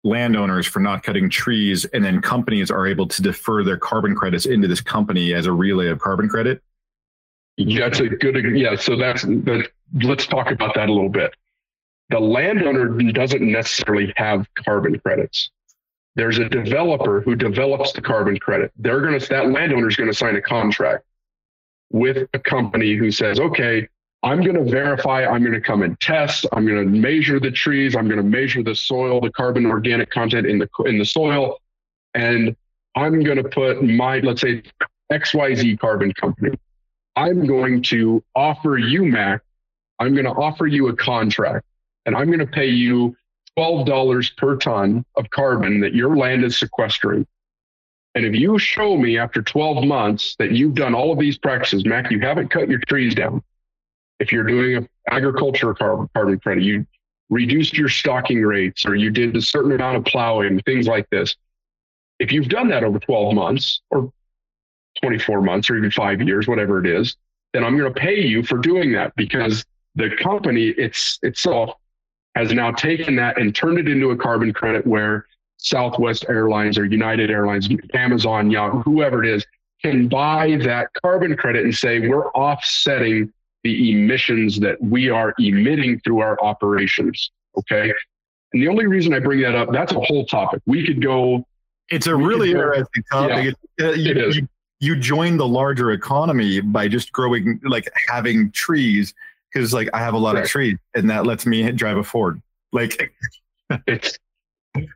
[0.04, 4.46] landowners for not cutting trees and then companies are able to defer their carbon credits
[4.46, 6.62] into this company as a relay of carbon credit
[7.58, 9.68] that's a good yeah so that's that,
[10.02, 11.36] let's talk about that a little bit
[12.12, 15.50] the landowner doesn't necessarily have carbon credits
[16.15, 20.10] there's a developer who develops the carbon credit they're going to that landowner is going
[20.10, 21.06] to sign a contract
[21.91, 23.88] with a company who says, okay,
[24.24, 27.52] I'm going to verify, I'm going to come and test, I'm going to measure the
[27.52, 31.06] trees, I'm going to measure the soil, the carbon organic content in the in the
[31.06, 31.60] soil,
[32.13, 32.56] and
[32.95, 34.62] I'm going to put my let's say
[35.12, 36.58] XYZ carbon company.
[37.15, 39.41] I'm going to offer you Mac,
[40.00, 41.65] I'm going to offer you a contract
[42.06, 43.16] and I'm going to pay you
[43.58, 47.28] $12 per ton of carbon that your land is sequestering.
[48.16, 51.86] And if you show me after 12 months that you've done all of these practices,
[51.86, 53.42] Mac, you haven't cut your trees down.
[54.20, 56.86] If you're doing an agriculture carbon, credit, you
[57.30, 61.36] reduced your stocking rates or you did a certain amount of plowing, things like this.
[62.20, 64.12] If you've done that over 12 months or
[65.02, 67.16] 24 months or even five years, whatever it is,
[67.54, 71.72] then I'm going to pay you for doing that because the company it's itself
[72.36, 75.26] has now taken that and turned it into a carbon credit where
[75.58, 79.46] Southwest Airlines or United Airlines, Amazon, Yahoo, whoever it is,
[79.82, 83.32] can buy that carbon credit and say we're offsetting
[83.63, 87.32] the emissions that we are emitting through our operations.
[87.58, 87.94] Okay.
[88.54, 90.62] And the only reason I bring that up, that's a whole topic.
[90.65, 91.46] We could go.
[91.89, 93.56] It's a really interesting topic.
[93.78, 94.36] Yeah, it, uh, you, it is.
[94.38, 94.48] You,
[94.80, 99.13] you join the larger economy by just growing, like having trees.
[99.54, 100.44] Cause like I have a lot right.
[100.44, 102.42] of trees and that lets me drive a Ford.
[102.72, 103.12] Like
[103.88, 104.18] it's,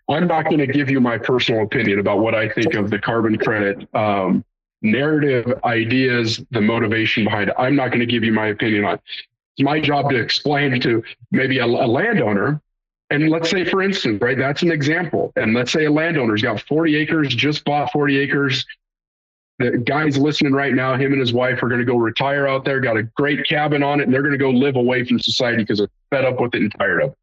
[0.09, 2.99] I'm not going to give you my personal opinion about what I think of the
[2.99, 4.45] carbon credit um,
[4.81, 7.55] narrative, ideas, the motivation behind it.
[7.57, 8.99] I'm not going to give you my opinion on.
[9.57, 12.61] It's my job to explain to maybe a, a landowner.
[13.09, 15.31] And let's say, for instance, right, that's an example.
[15.35, 18.65] And let's say a landowner's got 40 acres, just bought 40 acres.
[19.57, 20.95] The guy's listening right now.
[20.95, 23.83] Him and his wife are going to go retire out there, got a great cabin
[23.83, 26.41] on it, and they're going to go live away from society because they're fed up
[26.41, 27.17] with it and tired of it.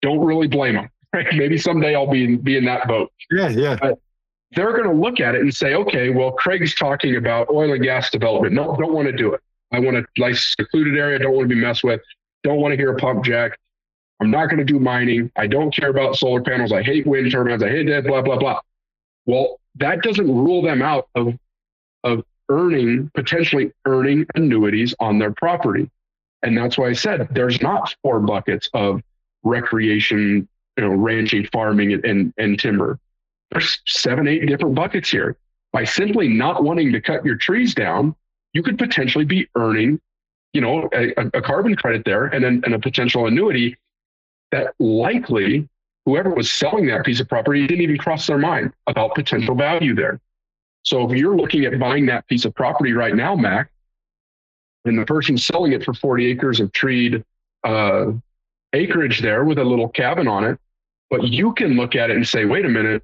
[0.00, 0.88] Don't really blame them.
[1.14, 1.26] Right?
[1.32, 3.10] Maybe someday I'll be in, be in that boat.
[3.30, 3.78] Yeah, yeah.
[3.80, 3.98] But
[4.52, 7.82] they're going to look at it and say, okay, well, Craig's talking about oil and
[7.82, 8.52] gas development.
[8.52, 9.40] No, don't want to do it.
[9.72, 11.18] I want a nice secluded area.
[11.18, 12.02] Don't want to be messed with.
[12.42, 13.58] Don't want to hear a pump jack.
[14.20, 15.30] I'm not going to do mining.
[15.36, 16.72] I don't care about solar panels.
[16.72, 17.62] I hate wind turbines.
[17.62, 18.60] I hate that, blah, blah, blah.
[19.26, 21.34] Well, that doesn't rule them out of,
[22.08, 25.90] of earning, potentially earning annuities on their property.
[26.42, 29.02] And that's why I said there's not four buckets of
[29.42, 32.98] recreation, you know, ranching, farming, and, and, timber
[33.50, 35.36] there's seven, eight different buckets here.
[35.72, 38.14] By simply not wanting to cut your trees down,
[38.52, 40.00] you could potentially be earning,
[40.52, 43.76] you know, a, a carbon credit there and then and a potential annuity
[44.50, 45.68] that likely
[46.06, 49.94] whoever was selling that piece of property didn't even cross their mind about potential value
[49.94, 50.20] there.
[50.88, 53.70] So if you're looking at buying that piece of property right now, Mac,
[54.86, 57.22] and the person selling it for 40 acres of treed
[57.62, 58.12] uh,
[58.72, 60.58] acreage there with a little cabin on it,
[61.10, 63.02] but you can look at it and say, wait a minute,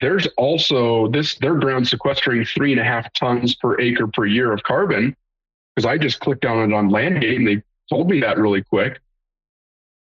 [0.00, 4.52] there's also this, they're ground sequestering three and a half tons per acre per year
[4.52, 5.16] of carbon.
[5.74, 9.00] Because I just clicked on it on Landgate and they told me that really quick.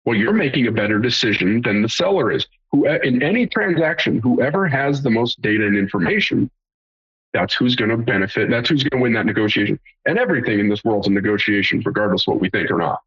[0.07, 2.47] Well, you're making a better decision than the seller is.
[2.73, 6.51] Who in any transaction, whoever has the most data and information,
[7.35, 8.49] that's who's going to benefit.
[8.49, 9.79] That's who's going to win that negotiation.
[10.07, 13.01] And everything in this world's a negotiation, regardless what we think or not.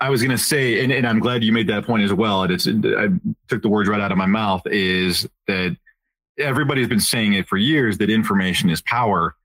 [0.00, 2.42] I was going to say, and, and, I'm glad you made that point as well.
[2.42, 3.06] And it's, I
[3.46, 5.76] took the words right out of my mouth is that
[6.38, 9.36] everybody's been saying it for years that information is power.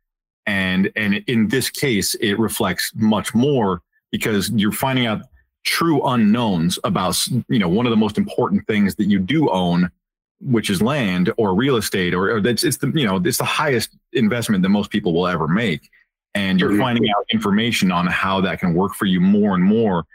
[0.47, 5.21] And, and in this case, it reflects much more because you're finding out
[5.63, 9.91] true unknowns about, you know, one of the most important things that you do own,
[10.39, 13.43] which is land or real estate, or, or that's, it's the, you know, it's the
[13.43, 15.89] highest investment that most people will ever make.
[16.35, 16.81] And you're mm-hmm.
[16.81, 20.05] finding out information on how that can work for you more and more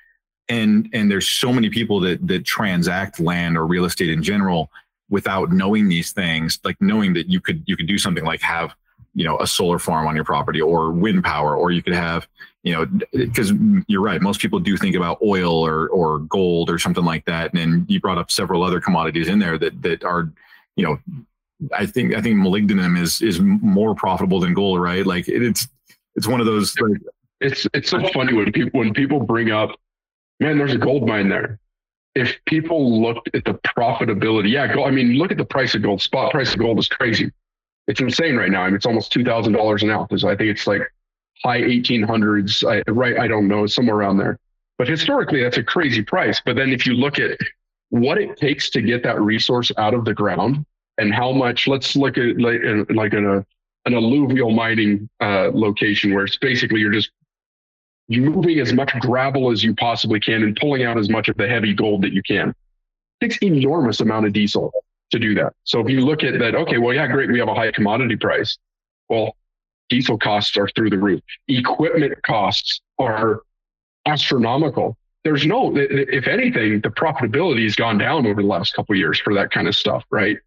[0.48, 4.70] and and there's so many people that that transact land or real estate in general
[5.08, 8.74] without knowing these things like knowing that you could you could do something like have
[9.14, 12.26] you know a solar farm on your property or wind power or you could have
[12.62, 13.53] you know because
[13.87, 17.53] you're right most people do think about oil or or gold or something like that
[17.53, 20.31] and then you brought up several other commodities in there that that are
[20.77, 20.98] you know
[21.77, 25.66] i think i think molybdenum is is more profitable than gold right like it, it's
[26.14, 27.01] it's one of those like,
[27.40, 29.77] it's it's so funny when people when people bring up
[30.42, 31.59] man, there's a gold mine there.
[32.14, 35.83] If people looked at the profitability, yeah, gold, I mean, look at the price of
[35.83, 36.03] gold.
[36.03, 37.31] Spot price of gold is crazy.
[37.87, 38.62] It's insane right now.
[38.62, 40.25] I mean, it's almost two thousand dollars an ounce.
[40.25, 40.83] I think it's like
[41.44, 42.64] high eighteen hundreds.
[42.64, 44.38] I, right, I don't know, somewhere around there.
[44.78, 46.40] But historically, that's a crazy price.
[46.44, 47.38] But then if you look at
[47.90, 50.64] what it takes to get that resource out of the ground
[50.98, 53.44] and how much, let's look at like, like in a
[53.85, 57.11] an alluvial mining uh, location where it's basically you're just
[58.09, 61.48] moving as much gravel as you possibly can and pulling out as much of the
[61.48, 62.50] heavy gold that you can.
[62.50, 62.55] It
[63.20, 64.72] takes enormous amount of diesel
[65.11, 65.52] to do that.
[65.64, 68.16] So if you look at that, okay, well, yeah, great, we have a high commodity
[68.16, 68.57] price.
[69.09, 69.37] Well,
[69.92, 71.20] diesel costs are through the roof.
[71.48, 73.42] Equipment costs are
[74.07, 74.96] astronomical.
[75.22, 79.35] There's no, if anything, the profitability has gone down over the last couple years for
[79.35, 80.38] that kind of stuff, right?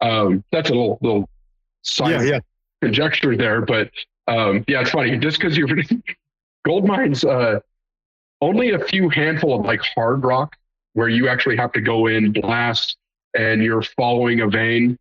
[0.00, 1.28] Um, that's a little little
[2.00, 2.38] yeah, yeah.
[2.80, 3.90] conjecture there, but
[4.28, 5.18] um, yeah, it's funny.
[5.18, 5.68] Just because you're
[6.64, 7.58] gold mines, uh,
[8.40, 10.56] only a few handful of like hard rock
[10.92, 12.96] where you actually have to go in, blast,
[13.36, 14.96] and you're following a vein.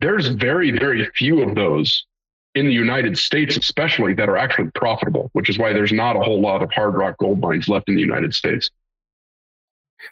[0.00, 2.06] There's very, very few of those
[2.54, 6.20] in the United States, especially that are actually profitable, which is why there's not a
[6.20, 8.70] whole lot of hard rock gold mines left in the United States.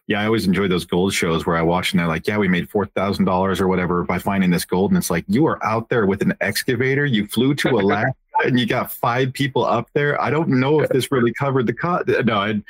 [0.07, 2.49] Yeah, I always enjoy those gold shows where I watch and they're like, yeah, we
[2.49, 4.93] made $4,000 or whatever by finding this gold.
[4.93, 7.05] And it's like, you are out there with an excavator.
[7.05, 10.21] You flew to Alaska and you got five people up there.
[10.21, 12.07] I don't know if this really covered the cost.
[12.07, 12.63] No, I,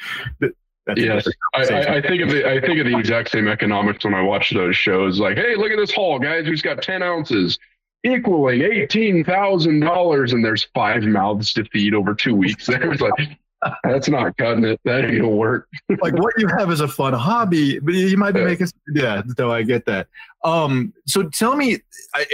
[0.96, 4.14] yes, I, I, I, think of the I think of the exact same economics when
[4.14, 5.20] I watch those shows.
[5.20, 6.46] Like, hey, look at this haul, guys.
[6.46, 7.58] Who's got ten ounces,
[8.04, 12.66] equaling eighteen thousand dollars, and there's five mouths to feed over two weeks.
[12.68, 13.38] There's like,
[13.84, 14.80] that's not cutting it.
[14.84, 15.68] That ain't gonna work.
[16.00, 18.68] like what you have is a fun hobby, but you might be making.
[18.94, 20.08] Yeah, though I get that.
[20.44, 21.78] Um, so tell me,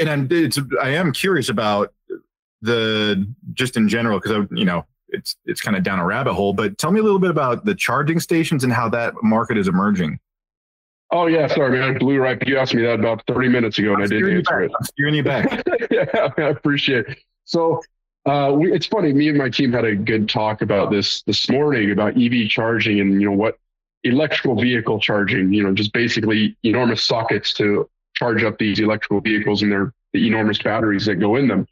[0.00, 1.92] and I'm it's I am curious about
[2.62, 6.34] the just in general because I you know it's it's kind of down a rabbit
[6.34, 6.52] hole.
[6.52, 9.68] But tell me a little bit about the charging stations and how that market is
[9.68, 10.18] emerging.
[11.10, 12.36] Oh yeah, sorry man, I blew right.
[12.46, 14.72] You asked me that about 30 minutes ago, and I'm I didn't answer it.
[14.78, 15.62] I'm steering you back.
[15.90, 17.18] yeah, I appreciate it.
[17.44, 17.80] So
[18.26, 19.12] uh, we, it's funny.
[19.12, 23.00] Me and my team had a good talk about this this morning about EV charging
[23.00, 23.58] and you know what
[24.02, 25.52] electrical vehicle charging.
[25.52, 30.26] You know, just basically enormous sockets to charge up these electrical vehicles and their the
[30.26, 31.68] enormous batteries that go in them.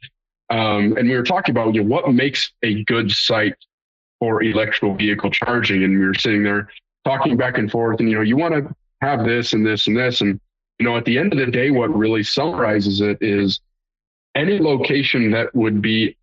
[0.49, 3.55] Um, and we were talking about you know what makes a good site
[4.19, 6.69] for electrical vehicle charging, and we were sitting there
[7.03, 7.99] talking back and forth.
[7.99, 10.39] And you know, you want to have this and this and this, and
[10.79, 13.59] you know, at the end of the day, what really summarizes it is
[14.35, 16.17] any location that would be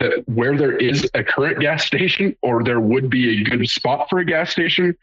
[0.00, 4.08] that where there is a current gas station or there would be a good spot
[4.10, 4.94] for a gas station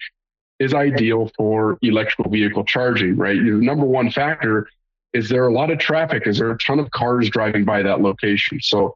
[0.59, 3.37] is ideal for electrical vehicle charging, right?
[3.37, 4.67] The number one factor
[5.13, 6.25] is there a lot of traffic?
[6.25, 8.59] Is there a ton of cars driving by that location?
[8.61, 8.95] So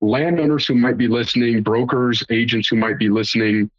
[0.00, 3.70] landowners who might be listening, brokers, agents who might be listening,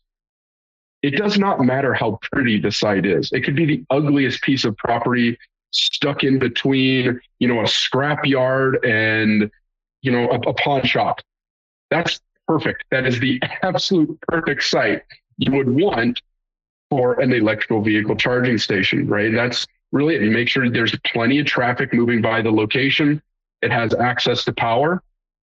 [1.01, 3.31] it does not matter how pretty the site is.
[3.31, 5.37] It could be the ugliest piece of property
[5.71, 9.49] stuck in between, you know, a scrap yard and,
[10.01, 11.21] you know, a, a pawn shop.
[11.89, 12.83] That's perfect.
[12.91, 15.03] That is the absolute perfect site
[15.37, 16.21] you would want
[16.89, 19.31] for an electrical vehicle charging station, right?
[19.31, 20.21] That's really it.
[20.21, 23.21] You make sure there's plenty of traffic moving by the location.
[23.61, 25.01] It has access to power.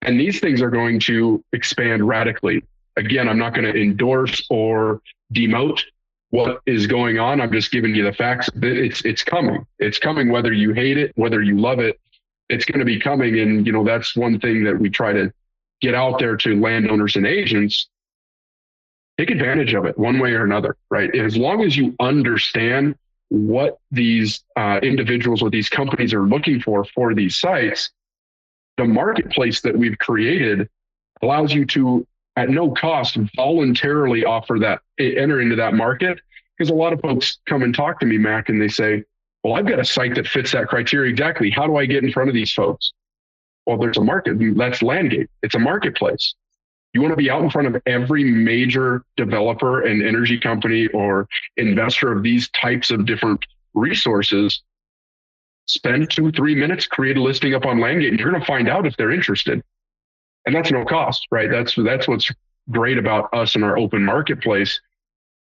[0.01, 2.63] And these things are going to expand radically.
[2.97, 5.01] Again, I'm not going to endorse or
[5.33, 5.81] demote
[6.29, 7.39] what is going on.
[7.39, 8.49] I'm just giving you the facts.
[8.55, 9.65] It's it's coming.
[9.79, 11.99] It's coming whether you hate it, whether you love it.
[12.49, 13.39] It's going to be coming.
[13.39, 15.31] And you know, that's one thing that we try to
[15.81, 17.88] get out there to landowners and agents,
[19.17, 21.13] take advantage of it one way or another, right?
[21.15, 22.95] As long as you understand
[23.29, 27.91] what these uh, individuals or these companies are looking for for these sites,
[28.77, 30.69] the marketplace that we've created
[31.21, 32.05] allows you to,
[32.38, 36.19] at no cost, voluntarily offer that, enter into that market.
[36.58, 39.04] Because a lot of folks come and talk to me, Mac, and they say,
[39.43, 41.50] well, I've got a site that fits that criteria exactly.
[41.50, 42.93] How do I get in front of these folks?
[43.65, 44.38] Well, there's a market.
[44.56, 45.28] That's Landgate.
[45.43, 46.36] It's a marketplace.
[46.93, 51.28] You want to be out in front of every major developer and energy company or
[51.58, 54.63] investor of these types of different resources.
[55.67, 58.69] Spend two, three minutes, create a listing up on Landgate, and you're going to find
[58.69, 59.62] out if they're interested.
[60.47, 61.51] And that's no cost, right?
[61.51, 62.31] That's that's what's
[62.71, 64.81] great about us and our open marketplace.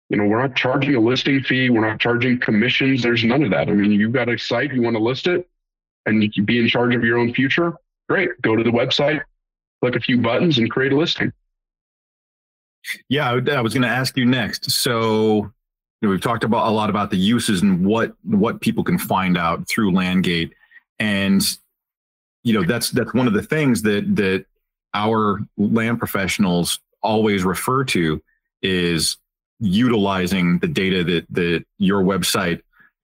[0.09, 1.71] You know, we're not charging a listing fee.
[1.71, 3.03] We're not charging commissions.
[3.03, 3.69] There's none of that.
[3.69, 5.49] I mean, you've got a site, you want to list it,
[6.07, 7.75] and you can be in charge of your own future
[8.09, 8.31] Great.
[8.43, 9.21] Go to the website,
[9.81, 11.33] click a few buttons, and create a listing.
[13.09, 14.71] Yeah, I was going to ask you next.
[14.71, 15.53] So
[16.01, 18.99] you know, we've talked about a lot about the uses and what what people can
[18.99, 20.53] find out through Landgate,
[21.01, 21.43] and
[22.45, 24.47] you know that's that's one of the things that that
[24.97, 28.23] our land professionals always refer to
[28.63, 29.19] is
[29.61, 32.61] utilizing the data that that your website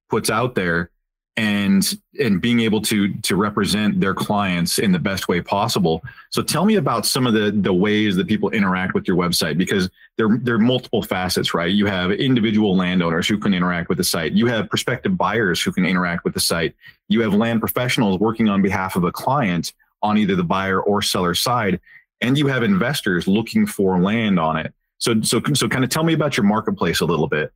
[0.09, 0.90] puts out there
[1.37, 6.02] and and being able to to represent their clients in the best way possible.
[6.31, 9.57] So tell me about some of the the ways that people interact with your website
[9.57, 11.72] because there there are multiple facets, right?
[11.72, 14.33] You have individual landowners who can interact with the site.
[14.33, 16.74] You have prospective buyers who can interact with the site.
[17.09, 19.72] You have land professionals working on behalf of a client
[20.03, 21.81] on either the buyer or seller side,
[22.21, 24.75] and you have investors looking for land on it.
[24.99, 27.53] So so so kind of tell me about your marketplace a little bit.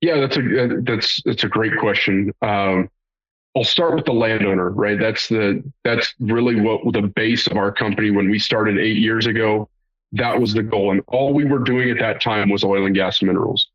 [0.00, 2.32] Yeah, that's a that's that's a great question.
[2.42, 2.88] Um,
[3.54, 4.98] I'll start with the landowner, right?
[4.98, 9.26] That's the that's really what the base of our company when we started eight years
[9.26, 9.68] ago.
[10.12, 12.94] That was the goal, and all we were doing at that time was oil and
[12.94, 13.68] gas minerals.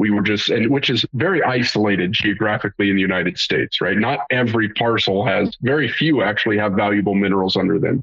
[0.00, 3.98] We were just, and which is very isolated geographically in the United States, right?
[3.98, 8.02] Not every parcel has, very few actually have valuable minerals under them.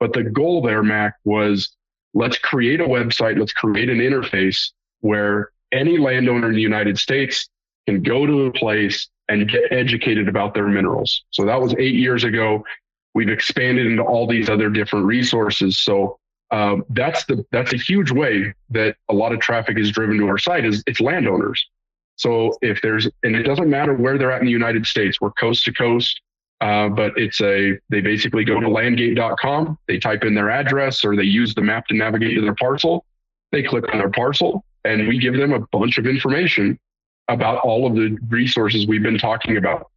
[0.00, 1.76] But the goal there, Mac, was
[2.14, 4.70] let's create a website, let's create an interface
[5.00, 7.46] where any landowner in the United States
[7.86, 11.24] can go to a place and get educated about their minerals.
[11.28, 12.64] So that was eight years ago.
[13.12, 15.76] We've expanded into all these other different resources.
[15.76, 16.18] So
[16.54, 20.28] um, that's the that's a huge way that a lot of traffic is driven to
[20.28, 21.66] our site is it's landowners.
[22.14, 25.32] So if there's and it doesn't matter where they're at in the United States, we're
[25.32, 26.20] coast to coast.
[26.60, 31.16] Uh, but it's a they basically go to landgate.com, they type in their address or
[31.16, 33.04] they use the map to navigate to their parcel.
[33.50, 36.78] They click on their parcel, and we give them a bunch of information
[37.26, 39.90] about all of the resources we've been talking about.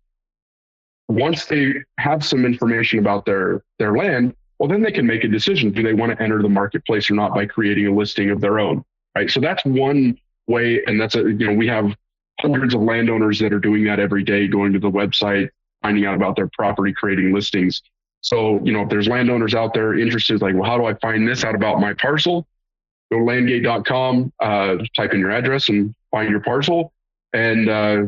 [1.07, 5.27] Once they have some information about their their land, well, then they can make a
[5.27, 8.41] decision: do they want to enter the marketplace or not by creating a listing of
[8.41, 8.83] their own?
[9.15, 9.29] Right.
[9.29, 11.95] So that's one way, and that's a you know we have
[12.39, 15.49] hundreds of landowners that are doing that every day, going to the website,
[15.81, 17.81] finding out about their property, creating listings.
[18.21, 21.27] So, you know, if there's landowners out there interested, like, well, how do I find
[21.27, 22.47] this out about my parcel?
[23.11, 26.91] Go to landgate.com, uh, type in your address and find your parcel
[27.33, 28.03] and, uh,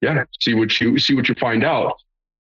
[0.00, 1.94] yeah, see what you, see what you find out.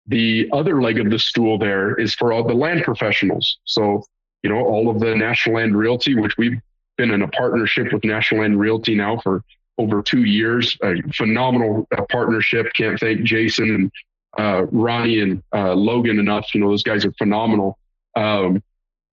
[0.07, 3.59] The other leg of the stool there is for all the land professionals.
[3.64, 4.05] So,
[4.42, 6.61] you know, all of the National Land Realty, which we've
[6.96, 9.44] been in a partnership with National Land Realty now for
[9.78, 12.72] over two years, a phenomenal uh, partnership.
[12.74, 13.92] Can't thank Jason and
[14.38, 16.55] uh, Ronnie and uh, Logan enough.
[16.55, 17.78] You know, those guys are phenomenal.
[18.16, 18.62] Um,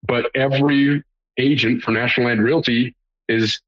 [0.05, 1.03] but every
[1.37, 2.95] agent for National Land Realty
[3.27, 3.59] is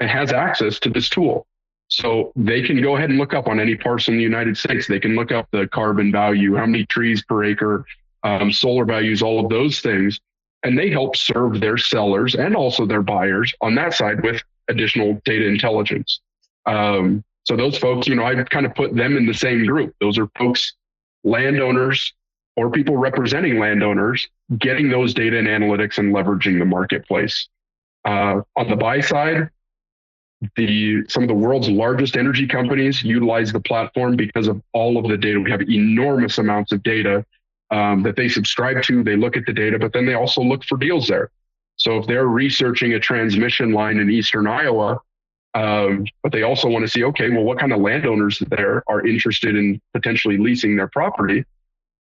[0.00, 1.46] has access to this tool.
[1.90, 4.86] So they can go ahead and look up on any parcel in the United States.
[4.86, 7.84] They can look up the carbon value, how many trees per acre,
[8.22, 10.20] um, solar values, all of those things.
[10.62, 15.20] And they help serve their sellers and also their buyers on that side with additional
[15.24, 16.20] data intelligence.
[16.66, 19.94] Um, so those folks, you know, I kind of put them in the same group.
[20.00, 20.74] Those are folks
[21.24, 22.14] landowners
[22.56, 24.28] or people representing landowners
[24.58, 27.48] getting those data and analytics and leveraging the marketplace.
[28.04, 29.50] Uh, on the buy side,
[30.56, 35.08] the some of the world's largest energy companies utilize the platform because of all of
[35.08, 35.38] the data.
[35.38, 37.24] We have enormous amounts of data
[37.70, 39.02] um, that they subscribe to.
[39.02, 41.30] They look at the data, but then they also look for deals there.
[41.76, 44.98] So if they're researching a transmission line in eastern Iowa,
[45.54, 49.06] um, but they also want to see, okay, well, what kind of landowners there are
[49.06, 51.44] interested in potentially leasing their property?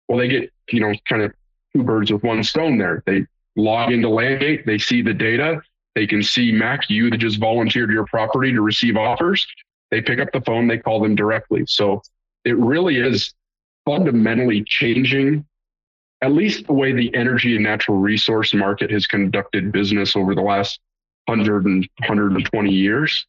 [0.09, 1.33] Well, they get, you know, kind of
[1.75, 3.03] two birds with one stone there.
[3.07, 3.27] They
[3.57, 5.61] log into Landgate, they see the data,
[5.99, 9.45] they can see Mac, you that just volunteered your property to receive offers.
[9.91, 11.65] They pick up the phone, they call them directly.
[11.67, 12.03] So
[12.45, 13.35] it really is
[13.85, 15.45] fundamentally changing
[16.23, 20.41] at least the way the energy and natural resource market has conducted business over the
[20.41, 20.79] last
[21.27, 23.27] 100 and 120 years,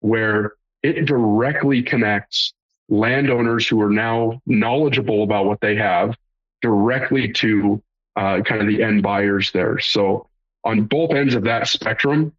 [0.00, 0.52] where
[0.82, 2.52] it directly connects
[2.90, 6.14] landowners who are now knowledgeable about what they have
[6.60, 7.82] directly to
[8.16, 9.78] uh, kind of the end buyers there.
[9.78, 10.28] So
[10.64, 12.32] on both ends of that spectrum,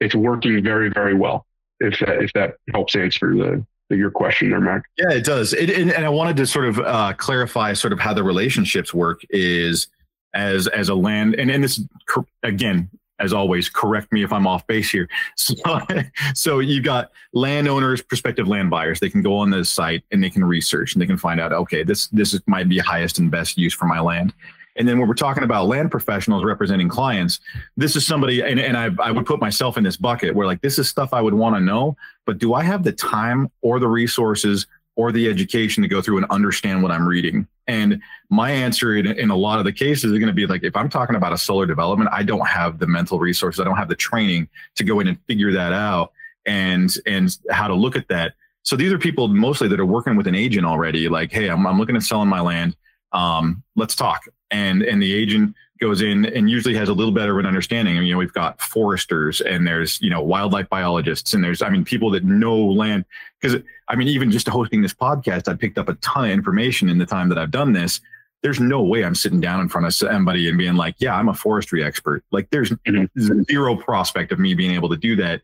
[0.00, 1.46] it's working very, very well.
[1.80, 3.64] If that, if that helps answer the,
[3.96, 4.84] your question there, Mac.
[4.96, 5.52] Yeah, it does.
[5.52, 8.94] It, and, and I wanted to sort of uh, clarify sort of how the relationships
[8.94, 9.88] work is
[10.34, 11.78] as as a land and, and this
[12.42, 12.88] again
[13.22, 15.08] as always, correct me if I'm off base here.
[15.36, 15.54] So,
[16.34, 19.00] so you've got landowners, prospective land buyers.
[19.00, 21.52] They can go on the site and they can research and they can find out,
[21.52, 24.34] okay, this this might be highest and best use for my land.
[24.76, 27.40] And then when we're talking about land professionals representing clients,
[27.76, 30.60] this is somebody, and, and I, I would put myself in this bucket where like
[30.62, 31.96] this is stuff I would want to know,
[32.26, 34.66] but do I have the time or the resources
[34.96, 37.46] or the education to go through and understand what I'm reading?
[37.66, 40.64] And my answer in, in a lot of the cases is going to be like,
[40.64, 43.76] if I'm talking about a solar development, I don't have the mental resources, I don't
[43.76, 46.12] have the training to go in and figure that out
[46.44, 48.34] and and how to look at that.
[48.62, 51.08] So these are people mostly that are working with an agent already.
[51.08, 52.76] Like, hey, I'm, I'm looking at selling my land.
[53.12, 54.22] Um, let's talk.
[54.52, 57.96] And and the agent goes in and usually has a little better of an understanding.
[57.96, 61.60] I mean, you know, we've got foresters and there's, you know, wildlife biologists and there's,
[61.60, 63.04] I mean, people that know land.
[63.40, 66.88] Because, I mean, even just hosting this podcast, I picked up a ton of information
[66.88, 68.00] in the time that I've done this.
[68.42, 71.28] There's no way I'm sitting down in front of somebody and being like, yeah, I'm
[71.28, 72.22] a forestry expert.
[72.30, 73.42] Like, there's mm-hmm.
[73.50, 75.42] zero prospect of me being able to do that.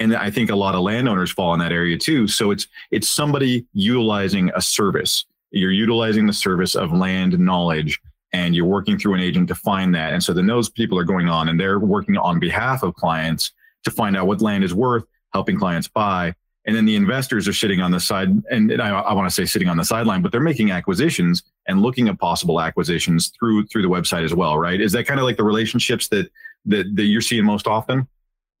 [0.00, 2.26] And I think a lot of landowners fall in that area too.
[2.28, 5.24] So it's it's somebody utilizing a service.
[5.52, 8.00] You're utilizing the service of land knowledge
[8.36, 10.12] and you're working through an agent to find that.
[10.12, 13.52] And so then those people are going on and they're working on behalf of clients
[13.84, 16.34] to find out what land is worth, helping clients buy.
[16.66, 19.46] And then the investors are sitting on the side, and I, I want to say
[19.46, 23.82] sitting on the sideline, but they're making acquisitions and looking at possible acquisitions through through
[23.82, 24.80] the website as well, right?
[24.80, 26.28] Is that kind of like the relationships that
[26.66, 28.08] that, that you're seeing most often?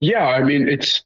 [0.00, 1.02] Yeah, I mean, it's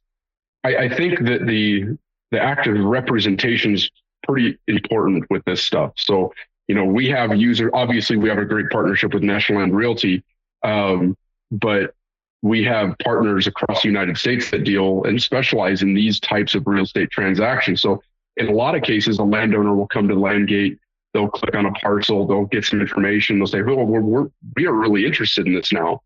[0.62, 1.96] I, I think that the
[2.32, 3.90] the active representation is
[4.22, 5.92] pretty important with this stuff.
[5.96, 6.32] So
[6.70, 10.22] you know, we have user, obviously we have a great partnership with National Land Realty,
[10.62, 11.16] um,
[11.50, 11.96] but
[12.42, 16.62] we have partners across the United States that deal and specialize in these types of
[16.68, 17.82] real estate transactions.
[17.82, 18.00] So
[18.36, 20.78] in a lot of cases, a landowner will come to Landgate,
[21.12, 24.68] they'll click on a parcel, they'll get some information, they'll say, "Oh, we're, we're we
[24.68, 26.02] are really interested in this now,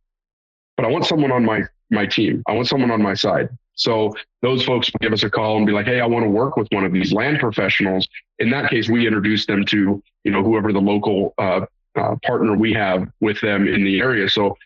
[0.78, 2.42] but I want someone on my my team.
[2.48, 5.72] I want someone on my side." So those folks give us a call and be
[5.72, 8.08] like, Hey, I want to work with one of these land professionals.
[8.38, 11.66] In that case, we introduce them to, you know, whoever the local uh,
[11.96, 14.28] uh, partner we have with them in the area.
[14.28, 14.56] So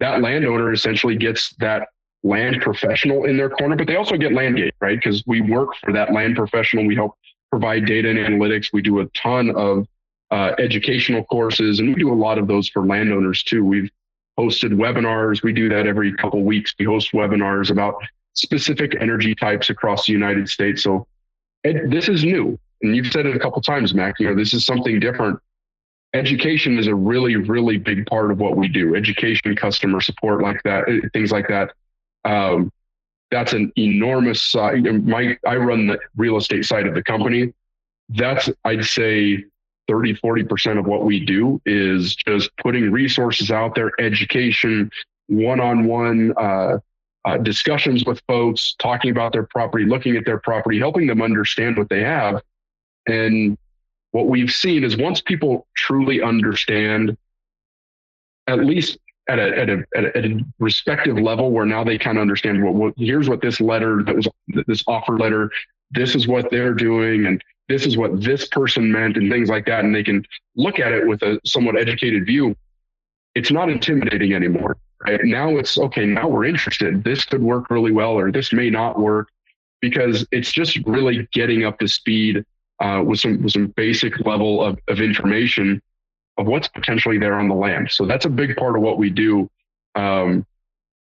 [0.00, 1.88] that landowner essentially gets that
[2.22, 4.96] land professional in their corner, but they also get Landgate, right?
[4.96, 6.86] Because we work for that land professional.
[6.86, 7.14] We help
[7.50, 8.72] provide data and analytics.
[8.72, 9.86] We do a ton of
[10.30, 13.64] uh, educational courses, and we do a lot of those for landowners too.
[13.64, 13.90] We've
[14.38, 15.42] hosted webinars.
[15.42, 16.74] We do that every couple weeks.
[16.78, 17.94] We host webinars about
[18.34, 20.82] specific energy types across the United States.
[20.82, 21.06] So
[21.64, 24.20] ed- this is new, and you've said it a couple times, Mac.
[24.20, 25.38] You know, this is something different.
[26.12, 28.94] Education is a really, really big part of what we do.
[28.94, 31.72] Education, customer support, like that, eh, things like that.
[32.24, 32.70] Um,
[33.30, 34.84] that's an enormous side.
[35.04, 37.52] My, I run the real estate side of the company.
[38.10, 39.44] That's, I'd say,
[39.88, 44.90] 30, 40% of what we do is just putting resources out there, education,
[45.26, 46.32] one on one
[47.24, 51.76] Uh, discussions with folks, talking about their property, looking at their property, helping them understand
[51.76, 52.42] what they have.
[53.06, 53.56] And
[54.10, 57.16] what we've seen is once people truly understand,
[58.46, 58.98] at least
[59.28, 62.22] at a, at a, at a, at a respective level where now they kind of
[62.22, 64.28] understand what, what here's what this letter that was
[64.66, 65.50] this offer letter
[65.92, 69.66] this is what they're doing and this is what this person meant and things like
[69.66, 69.84] that.
[69.84, 70.24] And they can
[70.56, 72.54] look at it with a somewhat educated view.
[73.34, 74.76] It's not intimidating anymore
[75.24, 78.98] now it's okay now we're interested this could work really well or this may not
[78.98, 79.28] work
[79.80, 82.44] because it's just really getting up to speed
[82.80, 85.80] uh, with some with some basic level of, of information
[86.38, 87.90] of what's potentially there on the land.
[87.90, 89.48] So that's a big part of what we do.
[89.94, 90.44] Um,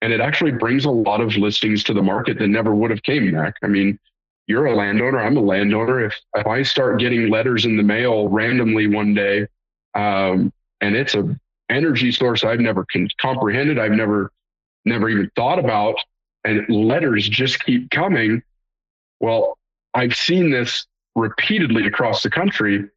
[0.03, 3.03] and it actually brings a lot of listings to the market that never would have
[3.03, 3.55] came back.
[3.63, 3.99] I mean,
[4.47, 5.21] you're a landowner.
[5.21, 6.05] I'm a landowner.
[6.05, 9.47] If, if I start getting letters in the mail randomly one day,
[9.95, 11.39] um, and it's a
[11.71, 14.31] energy source I've never con- comprehended, I've never,
[14.85, 15.97] never even thought about,
[16.45, 18.43] and letters just keep coming.
[19.21, 19.59] Well,
[19.95, 22.89] I've seen this repeatedly across the country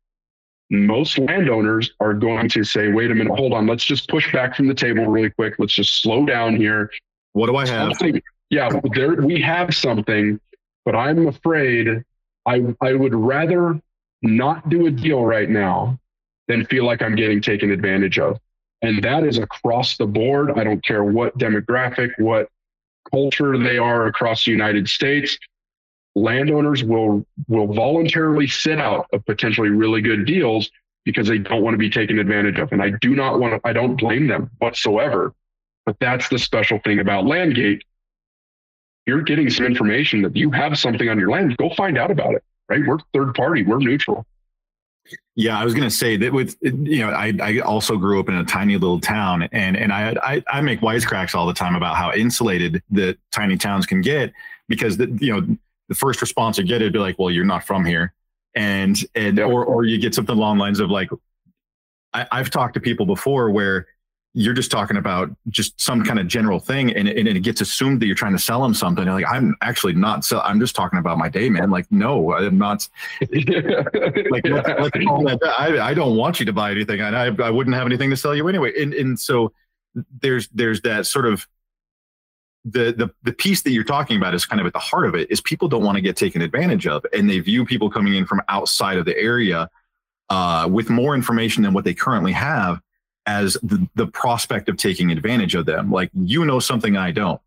[0.73, 4.55] most landowners are going to say, wait a minute, hold on, let's just push back
[4.55, 5.55] from the table really quick.
[5.59, 6.89] Let's just slow down here.
[7.33, 7.95] What do I have?
[7.97, 10.39] Something, yeah, there we have something,
[10.83, 12.03] but I'm afraid
[12.45, 13.79] I I would rather
[14.21, 15.99] not do a deal right now
[16.47, 18.39] than feel like I'm getting taken advantage of.
[18.83, 20.51] And that is across the board.
[20.57, 22.49] I don't care what demographic, what
[23.11, 25.37] culture they are across the United States
[26.15, 30.69] landowners will will voluntarily sit out of potentially really good deals
[31.05, 32.71] because they don't want to be taken advantage of.
[32.71, 35.33] And I do not want to, I don't blame them whatsoever.
[35.85, 37.81] But that's the special thing about Landgate.
[39.05, 41.57] You're getting some information that you have something on your land.
[41.57, 42.79] Go find out about it, right?
[42.85, 44.25] We're third party, we're neutral.
[45.35, 48.29] Yeah, I was going to say that with you know I, I also grew up
[48.29, 51.75] in a tiny little town and and I, I I make wisecracks all the time
[51.75, 54.31] about how insulated the tiny towns can get
[54.67, 55.57] because the, you know
[55.89, 58.13] the first response you get it'd be like, well, you're not from here.
[58.55, 61.09] And and or or you get something along lines of like
[62.13, 63.87] I, I've talked to people before where
[64.35, 68.01] you're just talking about just some kind of general thing and, and it gets assumed
[68.01, 69.05] that you're trying to sell them something.
[69.05, 71.69] You're like, I'm actually not sell I'm just talking about my day, man.
[71.69, 72.87] Like, no, I'm not
[73.21, 76.99] like let's, let's I, I don't want you to buy anything.
[76.99, 78.73] And I, I wouldn't have anything to sell you anyway.
[78.81, 79.53] And and so
[80.19, 81.47] there's there's that sort of
[82.65, 85.13] the, the the piece that you're talking about is kind of at the heart of
[85.13, 88.15] it is people don't want to get taken advantage of and they view people coming
[88.15, 89.69] in from outside of the area
[90.29, 92.79] uh, with more information than what they currently have
[93.25, 97.41] as the, the prospect of taking advantage of them like you know something i don't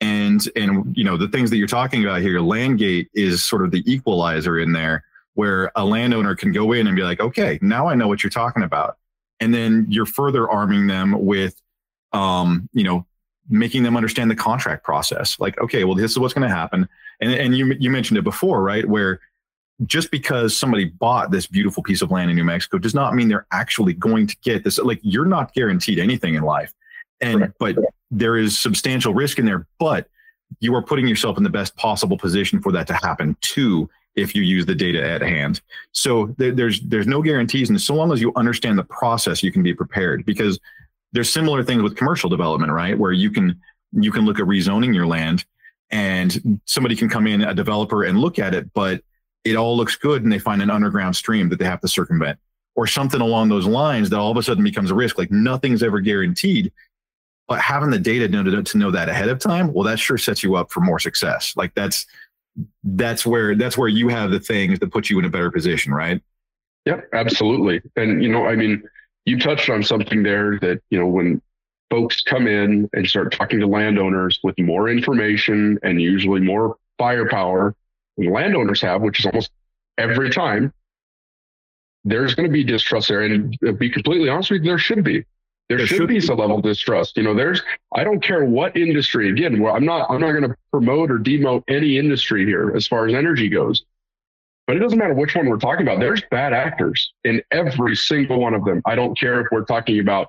[0.00, 3.70] and and you know the things that you're talking about here landgate is sort of
[3.70, 5.04] the equalizer in there
[5.34, 8.30] where a landowner can go in and be like okay now i know what you're
[8.30, 8.98] talking about
[9.40, 11.60] and then you're further arming them with
[12.12, 13.06] um, you know
[13.48, 15.38] making them understand the contract process.
[15.38, 16.88] Like, okay, well, this is what's going to happen.
[17.20, 18.86] And, and you, you mentioned it before, right?
[18.86, 19.20] Where
[19.86, 23.28] just because somebody bought this beautiful piece of land in New Mexico does not mean
[23.28, 24.78] they're actually going to get this.
[24.78, 26.72] Like, you're not guaranteed anything in life.
[27.20, 27.76] And, but
[28.10, 30.08] there is substantial risk in there, but
[30.60, 34.34] you are putting yourself in the best possible position for that to happen too if
[34.34, 35.60] you use the data at hand.
[35.92, 39.52] So there, there's there's no guarantees, and so long as you understand the process, you
[39.52, 40.26] can be prepared.
[40.26, 40.58] Because
[41.12, 42.98] there's similar things with commercial development, right?
[42.98, 43.58] Where you can
[43.92, 45.44] you can look at rezoning your land
[45.90, 49.02] and somebody can come in, a developer, and look at it, but
[49.44, 52.38] it all looks good and they find an underground stream that they have to circumvent
[52.74, 55.18] or something along those lines that all of a sudden becomes a risk.
[55.18, 56.72] Like nothing's ever guaranteed.
[57.48, 60.54] But having the data to know, that ahead of time, well, that sure sets you
[60.54, 61.54] up for more success.
[61.56, 62.06] Like that's
[62.84, 65.92] that's where that's where you have the things that put you in a better position,
[65.92, 66.22] right?
[66.86, 67.82] Yep, absolutely.
[67.96, 68.82] And you know, I mean,
[69.24, 71.42] you touched on something there that you know when
[71.90, 77.74] folks come in and start talking to landowners with more information and usually more firepower
[78.18, 79.50] landowners have, which is almost
[79.98, 80.72] every time,
[82.04, 83.22] there's going to be distrust there.
[83.22, 85.24] And to be completely honest with you, there should be.
[85.68, 87.16] There, there should, should, be some level of distrust.
[87.16, 87.62] You know, there's
[87.94, 89.30] I don't care what industry.
[89.30, 93.06] Again, I'm not I'm not going to promote or demote any industry here as far
[93.06, 93.84] as energy goes.
[94.66, 95.98] But it doesn't matter which one we're talking about.
[95.98, 98.82] There's bad actors in every single one of them.
[98.86, 100.28] I don't care if we're talking about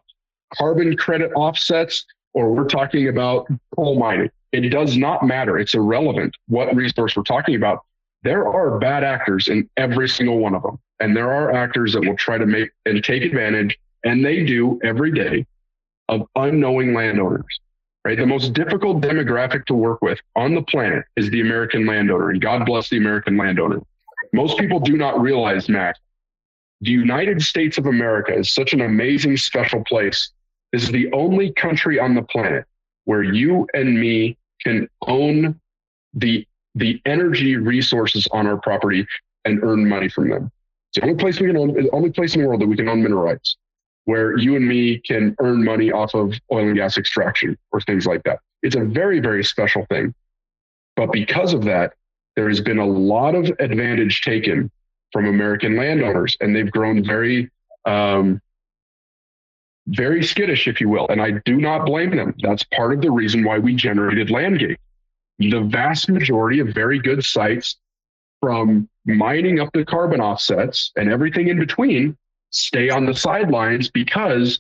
[0.58, 4.32] carbon credit offsets or we're talking about coal mining.
[4.54, 5.58] It does not matter.
[5.58, 7.80] It's irrelevant what resource we're talking about.
[8.24, 10.80] There are bad actors in every single one of them.
[11.00, 14.80] And there are actors that will try to make and take advantage, and they do
[14.84, 15.46] every day,
[16.08, 17.60] of unknowing landowners.
[18.06, 18.18] Right?
[18.18, 22.42] The most difficult demographic to work with on the planet is the American landowner, and
[22.42, 23.82] God bless the American landowner.
[24.32, 25.96] Most people do not realize, Mac,
[26.82, 30.32] the United States of America is such an amazing, special place
[30.74, 32.66] this is the only country on the planet
[33.06, 35.60] where you and me can own
[36.14, 39.06] the the energy resources on our property
[39.46, 40.52] and earn money from them.
[40.90, 42.76] It's the only place we can own, the only place in the world that we
[42.76, 43.58] can own mineral rights,
[44.06, 48.06] where you and me can earn money off of oil and gas extraction or things
[48.06, 48.40] like that.
[48.64, 50.14] It's a very, very special thing.
[50.96, 51.94] But because of that,
[52.36, 54.72] there has been a lot of advantage taken
[55.12, 57.52] from American landowners, and they've grown very
[57.86, 58.42] um,
[59.88, 61.08] very skittish, if you will.
[61.10, 62.36] And I do not blame them.
[62.42, 64.78] That's part of the reason why we generated Landgate.
[65.40, 67.78] The vast majority of very good sites
[68.40, 72.18] from mining up the carbon offsets and everything in between
[72.52, 74.60] stay on the sidelines because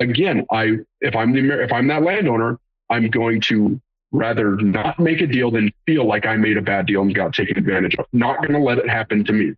[0.00, 2.58] again, I if I'm the if I'm that landowner,
[2.88, 3.80] I'm going to
[4.12, 7.32] rather not make a deal than feel like I made a bad deal and got
[7.32, 8.06] taken advantage of.
[8.12, 9.54] Not going to let it happen to me.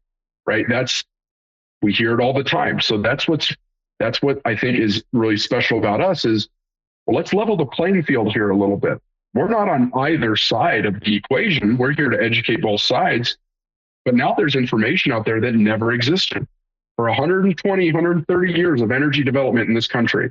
[0.47, 0.67] Right?
[0.69, 1.03] That's
[1.81, 2.81] we hear it all the time.
[2.81, 3.55] So that's what's
[3.99, 6.49] that's what I think is really special about us is
[7.07, 9.01] well, let's level the playing field here a little bit.
[9.35, 11.77] We're not on either side of the equation.
[11.77, 13.37] We're here to educate both sides.
[14.05, 16.47] But now there's information out there that never existed.
[16.97, 20.31] For 120, 130 years of energy development in this country,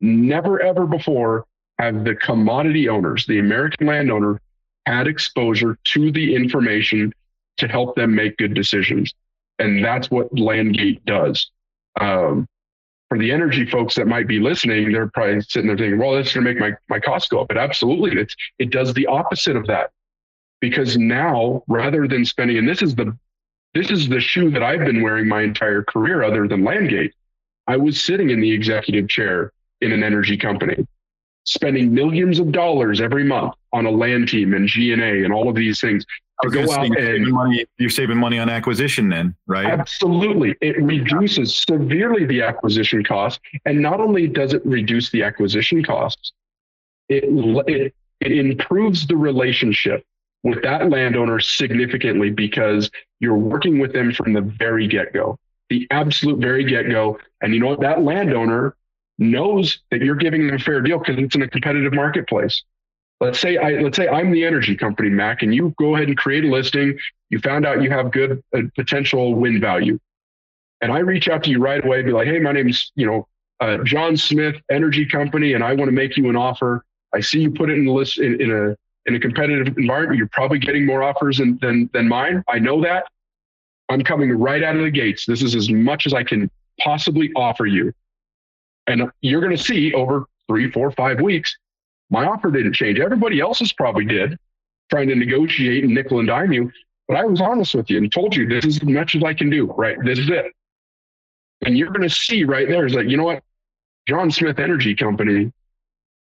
[0.00, 1.46] never ever before
[1.78, 4.40] have the commodity owners, the American landowner,
[4.86, 7.12] had exposure to the information
[7.58, 9.14] to help them make good decisions.
[9.58, 11.50] And that's what Landgate does.
[12.00, 12.46] Um,
[13.08, 16.32] for the energy folks that might be listening, they're probably sitting there thinking, well, that's
[16.32, 17.48] going to make my, my costs go up.
[17.48, 19.90] But absolutely, it's, it does the opposite of that.
[20.60, 23.16] Because now, rather than spending, and this is the
[23.74, 27.12] this is the shoe that I've been wearing my entire career, other than Landgate.
[27.66, 29.52] I was sitting in the executive chair
[29.82, 30.86] in an energy company,
[31.44, 35.32] spending millions of dollars every month on a land team and G and A and
[35.32, 36.04] all of these things
[36.46, 39.66] go out you're and saving money, you're saving money on acquisition then, right?
[39.66, 40.54] Absolutely.
[40.60, 43.40] It reduces severely the acquisition cost.
[43.64, 46.32] And not only does it reduce the acquisition costs,
[47.08, 47.24] it,
[47.66, 50.04] it, it improves the relationship
[50.44, 55.36] with that landowner significantly because you're working with them from the very get go,
[55.68, 57.18] the absolute very get go.
[57.40, 57.80] And you know what?
[57.80, 58.76] That landowner
[59.18, 62.62] knows that you're giving them a fair deal because it's in a competitive marketplace.
[63.20, 66.16] Let's say I let's say I'm the energy company, Mac, and you go ahead and
[66.16, 66.96] create a listing.
[67.30, 69.98] You found out you have good uh, potential wind value,
[70.80, 73.26] and I reach out to you right away, be like, "Hey, my name's you know
[73.60, 76.84] uh, John Smith, Energy Company, and I want to make you an offer.
[77.12, 80.18] I see you put it in the list in, in a in a competitive environment.
[80.18, 82.44] You're probably getting more offers than, than than mine.
[82.48, 83.06] I know that.
[83.88, 85.24] I'm coming right out of the gates.
[85.26, 87.92] This is as much as I can possibly offer you,
[88.86, 91.56] and you're going to see over three, four, five weeks
[92.10, 92.98] my offer didn't change.
[92.98, 94.38] Everybody else's probably did,
[94.90, 96.72] trying to negotiate and nickel and dime you.
[97.06, 99.34] But I was honest with you and told you this is as much as I
[99.34, 99.66] can do.
[99.66, 100.46] Right, this is it.
[101.64, 103.42] And you're going to see right there is that you know what,
[104.06, 105.52] John Smith Energy Company,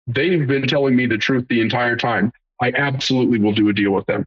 [0.06, 2.32] they've been telling me the truth the entire time.
[2.60, 4.24] I absolutely will do a deal with them.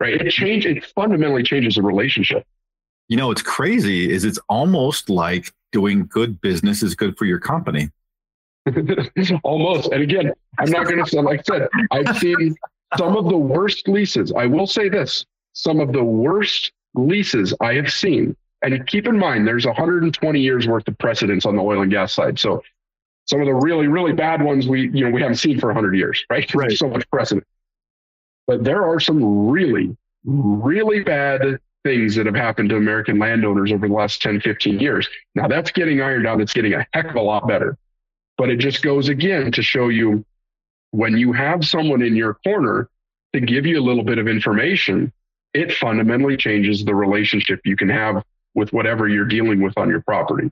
[0.00, 2.44] Right, it change it fundamentally changes the relationship.
[3.08, 7.38] You know, what's crazy is it's almost like doing good business is good for your
[7.38, 7.90] company.
[9.44, 9.92] Almost.
[9.92, 12.54] And again, I'm not going to, say, like I said, I've seen
[12.96, 14.32] some of the worst leases.
[14.32, 18.36] I will say this some of the worst leases I have seen.
[18.62, 22.12] And keep in mind, there's 120 years worth of precedence on the oil and gas
[22.12, 22.38] side.
[22.38, 22.62] So
[23.26, 25.96] some of the really, really bad ones we, you know, we haven't seen for 100
[25.96, 26.52] years, right?
[26.54, 26.68] right.
[26.68, 27.46] There's so much precedent.
[28.46, 33.86] But there are some really, really bad things that have happened to American landowners over
[33.86, 35.08] the last 10, 15 years.
[35.34, 36.40] Now that's getting ironed out.
[36.40, 37.76] It's getting a heck of a lot better.
[38.36, 40.24] But it just goes again to show you
[40.90, 42.88] when you have someone in your corner
[43.32, 45.12] to give you a little bit of information,
[45.52, 48.22] it fundamentally changes the relationship you can have
[48.54, 50.50] with whatever you're dealing with on your property.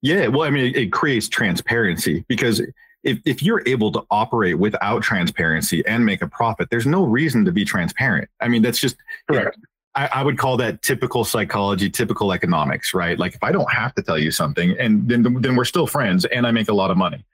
[0.00, 2.60] Yeah, well, I mean, it, it creates transparency because
[3.04, 7.44] if, if you're able to operate without transparency and make a profit, there's no reason
[7.44, 8.28] to be transparent.
[8.40, 8.96] I mean, that's just
[9.28, 9.58] correct.
[9.96, 13.18] I, I, would call that typical psychology, typical economics, right?
[13.18, 16.24] Like if I don't have to tell you something, and then then we're still friends,
[16.26, 17.24] and I make a lot of money,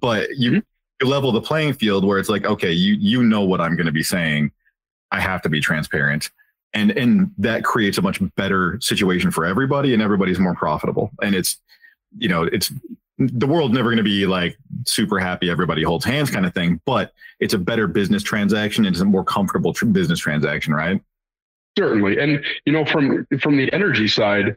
[0.00, 0.60] but you, mm-hmm.
[1.02, 3.86] you level the playing field where it's like, okay, you you know what I'm going
[3.86, 4.50] to be saying,
[5.12, 6.30] I have to be transparent,
[6.72, 11.34] and and that creates a much better situation for everybody, and everybody's more profitable, and
[11.34, 11.58] it's
[12.16, 12.72] you know it's
[13.18, 16.78] the world never going to be like super happy everybody holds hands kind of thing
[16.84, 21.00] but it's a better business transaction and it's a more comfortable tr- business transaction right
[21.78, 22.18] certainly.
[22.18, 24.56] And you know from from the energy side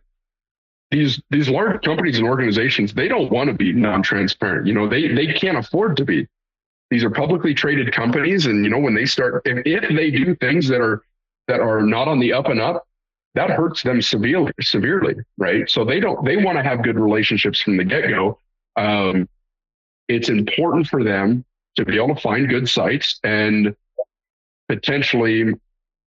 [0.91, 4.67] these these large companies and organizations they don't want to be non-transparent.
[4.67, 6.27] You know they they can't afford to be.
[6.89, 10.35] These are publicly traded companies and you know when they start if, if they do
[10.35, 11.03] things that are
[11.47, 12.85] that are not on the up and up
[13.35, 15.69] that hurts them severely severely right?
[15.69, 18.39] So they don't they want to have good relationships from the get-go.
[18.75, 19.27] Um,
[20.07, 21.45] it's important for them
[21.75, 23.75] to be able to find good sites and
[24.67, 25.53] potentially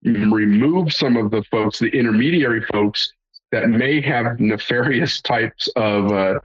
[0.05, 3.13] remove some of the folks, the intermediary folks
[3.51, 6.41] that may have nefarious types of, uh,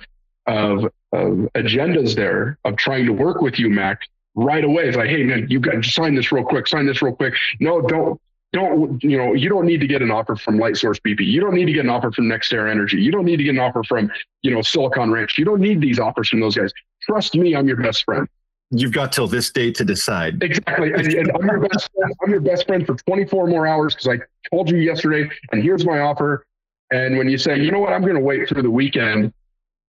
[0.45, 4.01] of, of agendas there of trying to work with you, Mac,
[4.35, 4.87] right away.
[4.87, 7.33] It's like, hey man, you got to sign this real quick, sign this real quick.
[7.59, 8.19] No, don't
[8.53, 11.53] don't you know you don't need to get an offer from lightsource bp you don't
[11.53, 12.97] need to get an offer from NextEra energy.
[12.97, 14.09] You don't need to get an offer from
[14.41, 15.37] you know silicon ranch.
[15.37, 16.71] You don't need these offers from those guys.
[17.01, 18.27] Trust me i'm your best friend
[18.71, 20.41] you've got till this date to decide.
[20.43, 20.93] Exactly.
[20.93, 24.07] And, and i'm your best friend i'm your best friend for 24 more hours because
[24.07, 26.45] i told you yesterday and here's my offer.
[26.89, 27.93] And when you say you know what?
[27.93, 29.33] I'm going to wait through the weekend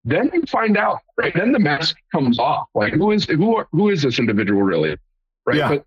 [0.05, 1.33] then you find out right?
[1.35, 2.67] Then the mask comes off.
[2.73, 4.97] Like who is who who is this individual really?
[5.45, 5.57] Right?
[5.57, 5.69] Yeah.
[5.69, 5.85] but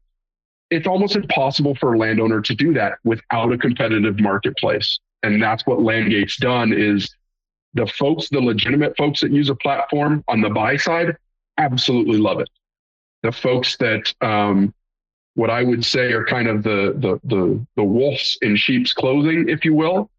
[0.72, 4.98] it's almost impossible for a landowner to do that without a competitive marketplace.
[5.22, 7.14] And that's what Landgate's done is
[7.74, 11.14] the folks, the legitimate folks that use a platform on the buy side,
[11.58, 12.48] absolutely love it.
[13.22, 14.74] The folks that, um,
[15.34, 19.48] what I would say are kind of the, the, the, the wolves in sheep's clothing,
[19.48, 20.10] if you will,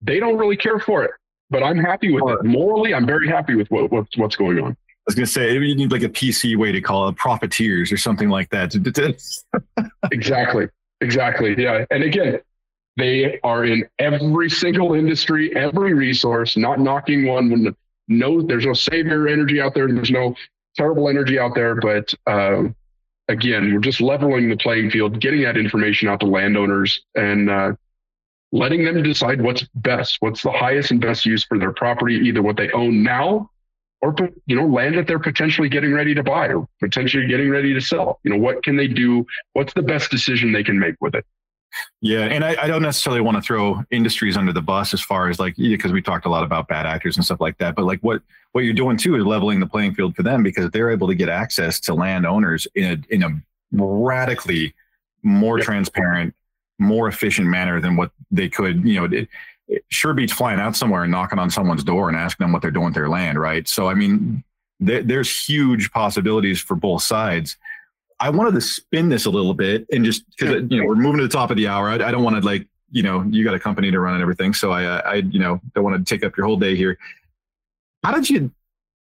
[0.00, 1.10] they don't really care for it,
[1.50, 2.44] but I'm happy with it.
[2.44, 5.74] Morally, I'm very happy with what, what what's going on I was gonna say you
[5.74, 8.74] need like a PC way to call it profiteers or something like that.
[10.12, 10.68] exactly.
[11.00, 11.54] Exactly.
[11.60, 11.86] Yeah.
[11.90, 12.40] And again,
[12.96, 17.74] they are in every single industry, every resource, not knocking one when
[18.08, 20.34] no there's no savior energy out there, there's no
[20.76, 22.74] terrible energy out there, but um,
[23.28, 27.72] again, we're just leveling the playing field, getting that information out to landowners and uh,
[28.52, 32.42] letting them decide what's best, what's the highest and best use for their property, either
[32.42, 33.50] what they own now
[34.02, 34.14] or
[34.46, 37.80] you know land that they're potentially getting ready to buy or potentially getting ready to
[37.80, 38.18] sell.
[38.24, 39.26] You know what can they do?
[39.52, 41.24] What's the best decision they can make with it
[42.00, 45.28] yeah and i, I don't necessarily want to throw industries under the bus as far
[45.28, 47.84] as like because we talked a lot about bad actors and stuff like that but
[47.84, 50.90] like what what you're doing too is leveling the playing field for them because they're
[50.90, 53.30] able to get access to landowners in a in a
[53.72, 54.74] radically
[55.22, 55.66] more yep.
[55.66, 56.34] transparent
[56.78, 59.28] more efficient manner than what they could you know it,
[59.88, 62.70] sure beats flying out somewhere and knocking on someone's door and asking them what they're
[62.70, 63.68] doing with their land, right?
[63.68, 64.42] So, I mean,
[64.78, 67.56] there, there's huge possibilities for both sides.
[68.20, 71.18] I wanted to spin this a little bit and just because you know we're moving
[71.18, 71.88] to the top of the hour.
[71.88, 74.22] I, I don't want to like you know you got a company to run and
[74.22, 76.98] everything, so I I you know don't want to take up your whole day here.
[78.04, 78.50] How did you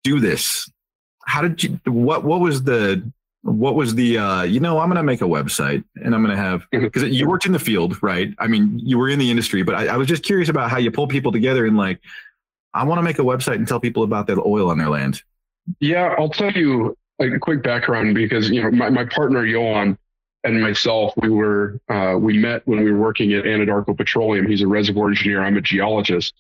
[0.04, 0.70] do this?
[1.26, 3.10] How did you what what was the
[3.42, 6.34] what was the uh, you know i'm going to make a website and i'm going
[6.34, 7.12] to have because mm-hmm.
[7.12, 9.86] you worked in the field right i mean you were in the industry but I,
[9.86, 12.00] I was just curious about how you pull people together and like
[12.74, 15.22] i want to make a website and tell people about that oil on their land
[15.80, 19.98] yeah i'll tell you a quick background because you know my, my partner Johan
[20.44, 24.62] and myself we were uh, we met when we were working at anadarko petroleum he's
[24.62, 26.34] a reservoir engineer i'm a geologist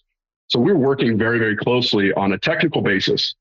[0.48, 3.34] so we were working very very closely on a technical basis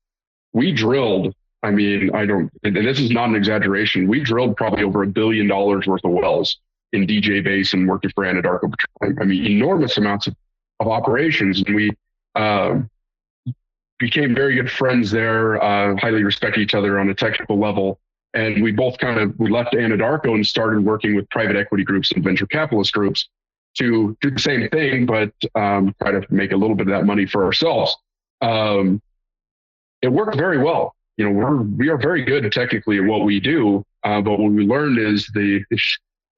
[0.52, 4.08] we drilled I mean, I don't, and this is not an exaggeration.
[4.08, 6.58] We drilled probably over a billion dollars worth of wells
[6.92, 9.18] in DJ Basin working for Anadarko Petroleum.
[9.20, 10.34] I mean, enormous amounts of,
[10.80, 11.62] of operations.
[11.66, 11.90] And we
[12.34, 12.80] uh,
[14.00, 18.00] became very good friends there, uh, highly respect each other on a technical level.
[18.34, 22.10] And we both kind of, we left Anadarko and started working with private equity groups
[22.12, 23.28] and venture capitalist groups
[23.78, 27.06] to do the same thing, but um, try to make a little bit of that
[27.06, 27.96] money for ourselves.
[28.40, 29.00] Um,
[30.02, 33.40] it worked very well you know, we're, we are very good technically at what we
[33.40, 33.84] do.
[34.04, 35.78] Uh, but what we learned is the, the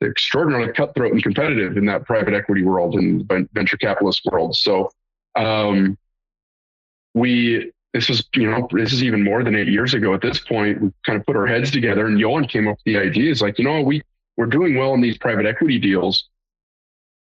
[0.08, 4.56] extraordinarily cutthroat and competitive in that private equity world and venture capitalist world.
[4.56, 4.90] So,
[5.36, 5.96] um,
[7.14, 10.38] we, this was, you know, this is even more than eight years ago at this
[10.38, 10.80] point.
[10.80, 13.42] We kind of put our heads together and Johan came up with the idea is
[13.42, 14.02] like, you know, we,
[14.36, 16.28] we're doing well in these private equity deals,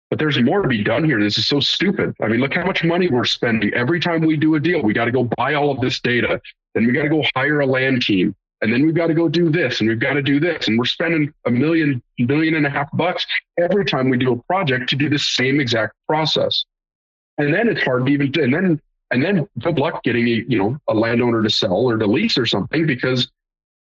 [0.10, 1.20] but there's more to be done here.
[1.20, 2.16] This is so stupid.
[2.22, 4.82] I mean, look how much money we're spending every time we do a deal.
[4.82, 6.42] We got to go buy all of this data.
[6.74, 8.36] Then we got to go hire a land team.
[8.62, 10.78] and then we've got to go do this and we've got to do this and
[10.78, 13.26] we're spending a million million and a half bucks
[13.58, 16.66] every time we do a project to do the same exact process
[17.38, 18.82] and then it's hard to even and then
[19.12, 22.38] and then good luck getting a, you know a landowner to sell or to lease
[22.38, 23.30] or something because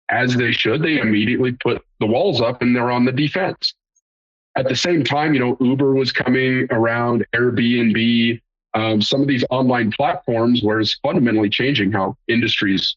[0.10, 3.74] as they should they immediately put the walls up and they're on the defense
[4.56, 8.40] at the same time you know uber was coming around airbnb
[8.74, 12.96] um, some of these online platforms where it's fundamentally changing how industries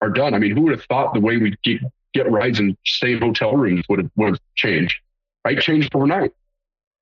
[0.00, 0.34] are done.
[0.34, 1.80] I mean, who would have thought the way we get,
[2.14, 4.96] get rides and stay in hotel rooms would have, would have changed,
[5.44, 5.58] right?
[5.58, 6.32] Changed overnight.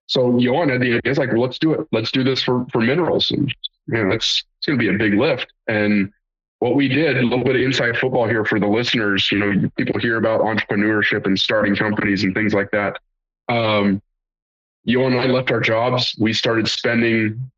[0.07, 1.87] So Johan had the idea, like, well, let's do it.
[1.93, 3.31] Let's do this for, for minerals.
[3.31, 3.55] And
[3.89, 5.53] man, that's, it's going to be a big lift.
[5.67, 6.13] And
[6.61, 9.71] what we did, a little bit of inside football here for the listeners, you know,
[9.77, 12.99] people hear about entrepreneurship and starting companies and things like that.
[13.49, 14.03] Um,
[14.85, 16.17] Johan and I left our jobs.
[16.19, 17.51] We started spending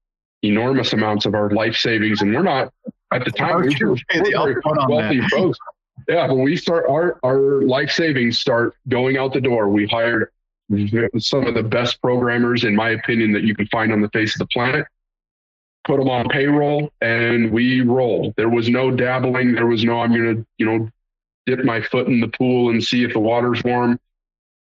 [0.43, 2.73] enormous amounts of our life savings, and we're not
[3.13, 5.59] at the time, we were, we're wealthy folks.
[6.09, 10.31] Yeah, when we start our our life savings start going out the door, we hired
[11.19, 14.35] some of the best programmers, in my opinion, that you can find on the face
[14.35, 14.87] of the planet.
[15.91, 18.35] Put them on payroll, and we rolled.
[18.37, 19.55] There was no dabbling.
[19.55, 20.89] There was no I'm going to you know
[21.47, 23.99] dip my foot in the pool and see if the water's warm.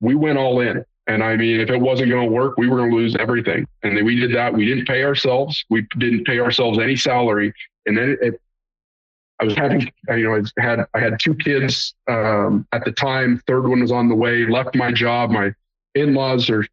[0.00, 0.84] We went all in.
[1.06, 3.66] And I mean, if it wasn't going to work, we were going to lose everything.
[3.82, 4.52] And we did that.
[4.52, 5.64] We didn't pay ourselves.
[5.68, 7.52] We didn't pay ourselves any salary
[7.86, 8.40] and then it,
[9.40, 13.42] I was having, you know, I had I had two kids um, at the time.
[13.46, 14.46] Third one was on the way.
[14.46, 15.30] Left my job.
[15.30, 15.52] My
[15.94, 16.64] in-laws are,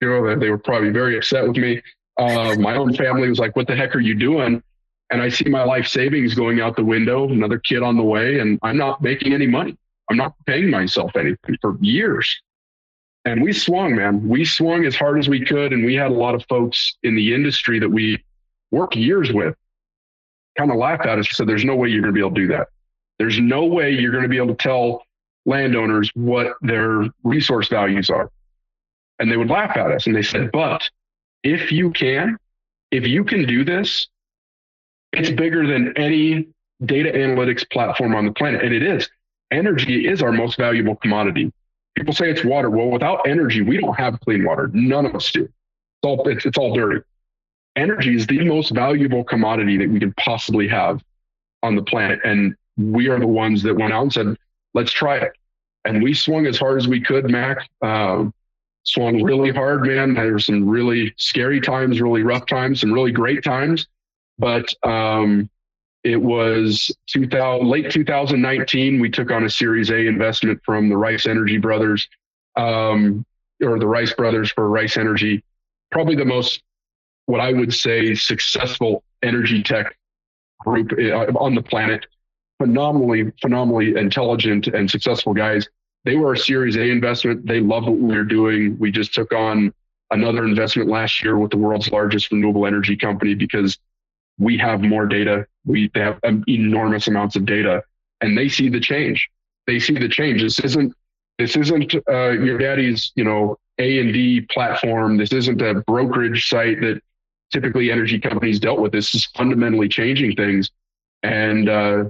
[0.00, 1.82] you know, they were probably very upset with me.
[2.18, 4.62] Uh, my own family was like, "What the heck are you doing?"
[5.10, 7.28] And I see my life savings going out the window.
[7.28, 9.76] Another kid on the way, and I'm not making any money.
[10.10, 12.40] I'm not paying myself anything for years.
[13.24, 14.26] And we swung, man.
[14.28, 17.16] We swung as hard as we could, and we had a lot of folks in
[17.16, 18.22] the industry that we
[18.70, 19.54] worked years with
[20.56, 22.34] kind of laughed at us and said, There's no way you're going to be able
[22.34, 22.68] to do that.
[23.18, 25.02] There's no way you're going to be able to tell
[25.44, 28.30] landowners what their resource values are.
[29.18, 30.88] And they would laugh at us and they said, But
[31.46, 32.36] if you can,
[32.90, 34.08] if you can do this,
[35.12, 36.48] it's bigger than any
[36.84, 38.62] data analytics platform on the planet.
[38.62, 39.08] And it is.
[39.50, 41.52] Energy is our most valuable commodity.
[41.94, 42.68] People say it's water.
[42.68, 44.70] Well, without energy, we don't have clean water.
[44.74, 45.44] None of us do.
[45.44, 45.54] It's
[46.02, 47.02] all, it's, it's all dirty
[47.76, 51.02] energy is the most valuable commodity that we can possibly have
[51.62, 52.18] on the planet.
[52.24, 54.36] And we are the ones that went out and said,
[54.74, 55.32] let's try it.
[55.84, 57.58] And we swung as hard as we could, Mac.
[57.82, 58.34] Um,
[58.86, 60.14] swung really hard, man.
[60.14, 63.86] There were some really scary times, really rough times, some really great times.
[64.38, 65.50] But um,
[66.04, 69.00] it was 2000, late 2019.
[69.00, 72.08] We took on a Series A investment from the Rice Energy Brothers,
[72.54, 73.26] um,
[73.60, 75.42] or the Rice Brothers for Rice Energy.
[75.90, 76.62] Probably the most
[77.26, 79.96] what I would say successful energy tech
[80.60, 82.06] group uh, on the planet.
[82.58, 85.68] Phenomenally, phenomenally intelligent and successful guys.
[86.06, 87.46] They were a Series A investment.
[87.46, 88.78] They loved what we were doing.
[88.78, 89.74] We just took on
[90.12, 93.76] another investment last year with the world's largest renewable energy company because
[94.38, 95.46] we have more data.
[95.64, 97.82] We have enormous amounts of data,
[98.20, 99.28] and they see the change.
[99.66, 100.42] They see the change.
[100.42, 100.94] This isn't
[101.38, 105.16] this isn't uh, your daddy's you know A and D platform.
[105.16, 107.02] This isn't a brokerage site that
[107.50, 108.92] typically energy companies dealt with.
[108.92, 110.70] This is fundamentally changing things.
[111.24, 112.04] And uh,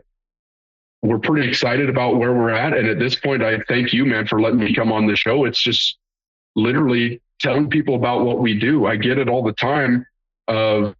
[1.07, 2.77] we're pretty excited about where we're at.
[2.77, 5.45] And at this point, I thank you, man, for letting me come on the show.
[5.45, 5.99] It's just
[6.55, 8.87] literally telling people about what we do.
[8.87, 10.07] I get it all the time
[10.49, 10.95] of,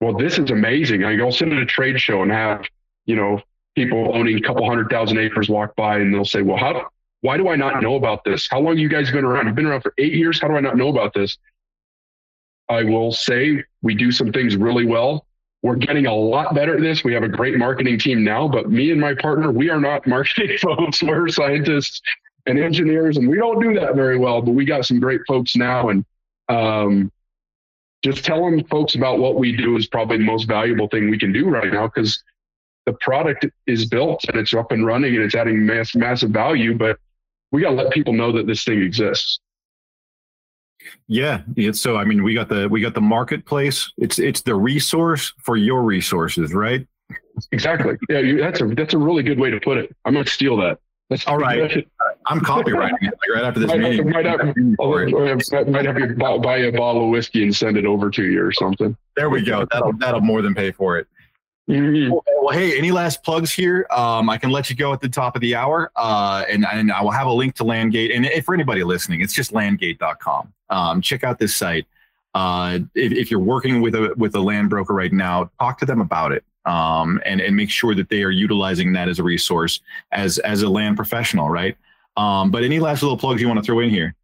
[0.00, 1.04] well, this is amazing.
[1.04, 2.64] I go sit at a trade show and have,
[3.06, 3.40] you know,
[3.74, 6.88] people owning a couple hundred thousand acres walk by and they'll say, well, how,
[7.20, 8.48] why do I not know about this?
[8.50, 9.46] How long you guys been around?
[9.46, 10.40] You've been around for eight years.
[10.40, 11.38] How do I not know about this?
[12.68, 15.26] I will say we do some things really well.
[15.62, 17.04] We're getting a lot better at this.
[17.04, 20.06] We have a great marketing team now, but me and my partner, we are not
[20.06, 21.02] marketing folks.
[21.02, 22.00] We're scientists
[22.46, 25.56] and engineers, and we don't do that very well, but we got some great folks
[25.56, 25.90] now.
[25.90, 26.04] And
[26.48, 27.12] um,
[28.02, 31.32] just telling folks about what we do is probably the most valuable thing we can
[31.32, 32.22] do right now because
[32.86, 36.76] the product is built and it's up and running and it's adding mass, massive value,
[36.76, 36.98] but
[37.52, 39.40] we got to let people know that this thing exists.
[41.06, 43.92] Yeah, so I mean, we got the we got the marketplace.
[43.98, 46.86] It's it's the resource for your resources, right?
[47.52, 47.96] Exactly.
[48.08, 49.94] Yeah, you, that's a that's a really good way to put it.
[50.04, 50.78] I'm gonna steal that.
[51.10, 51.84] That's all right.
[52.26, 54.06] I'm copyrighting it like right after this might meeting.
[54.06, 57.84] Have, might, have, might have you buy, buy a bottle of whiskey and send it
[57.84, 58.96] over to you or something.
[59.16, 59.66] There we go.
[59.72, 61.08] That'll that'll more than pay for it.
[61.70, 62.12] Mm-hmm.
[62.42, 63.86] Well, hey, any last plugs here?
[63.90, 66.90] Um, I can let you go at the top of the hour, uh, and, and
[66.90, 68.14] I will have a link to Landgate.
[68.14, 70.52] And if for anybody listening, it's just landgate.com.
[70.68, 71.86] Um, check out this site.
[72.34, 75.86] Uh, if, if, you're working with a with a land broker right now, talk to
[75.86, 76.44] them about it.
[76.64, 79.80] um, and and make sure that they are utilizing that as a resource
[80.12, 81.76] as as a land professional, right?
[82.16, 84.14] Um, but any last little plugs you want to throw in here?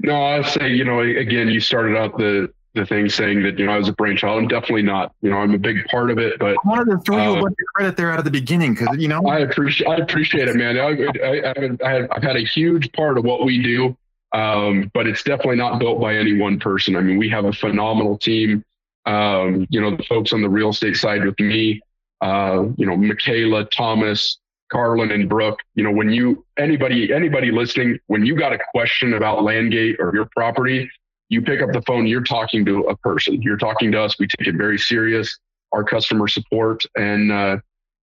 [0.00, 3.66] No, I'll say you know again, you started out the the thing saying that you
[3.66, 4.40] know I was a brainchild.
[4.40, 5.12] I'm definitely not.
[5.22, 7.30] You know, I'm a big part of it, but I wanted to throw uh, you
[7.30, 9.88] a uh, bunch of credit there out of the beginning because you know I appreciate
[9.88, 10.78] I appreciate it, man.
[10.78, 10.90] I,
[11.24, 11.52] I,
[11.84, 13.96] I, have, I've had a huge part of what we do,
[14.32, 16.94] um, but it's definitely not built by any one person.
[16.94, 18.62] I mean, we have a phenomenal team.
[19.06, 21.80] Um, you know, the folks on the real estate side with me,
[22.20, 24.38] uh, you know, Michaela, Thomas,
[24.70, 25.60] Carlin, and Brooke.
[25.74, 30.14] You know, when you anybody anybody listening, when you got a question about Landgate or
[30.14, 30.90] your property,
[31.28, 32.06] you pick up the phone.
[32.06, 33.42] You're talking to a person.
[33.42, 34.18] You're talking to us.
[34.18, 35.38] We take it very serious.
[35.72, 37.58] Our customer support and uh,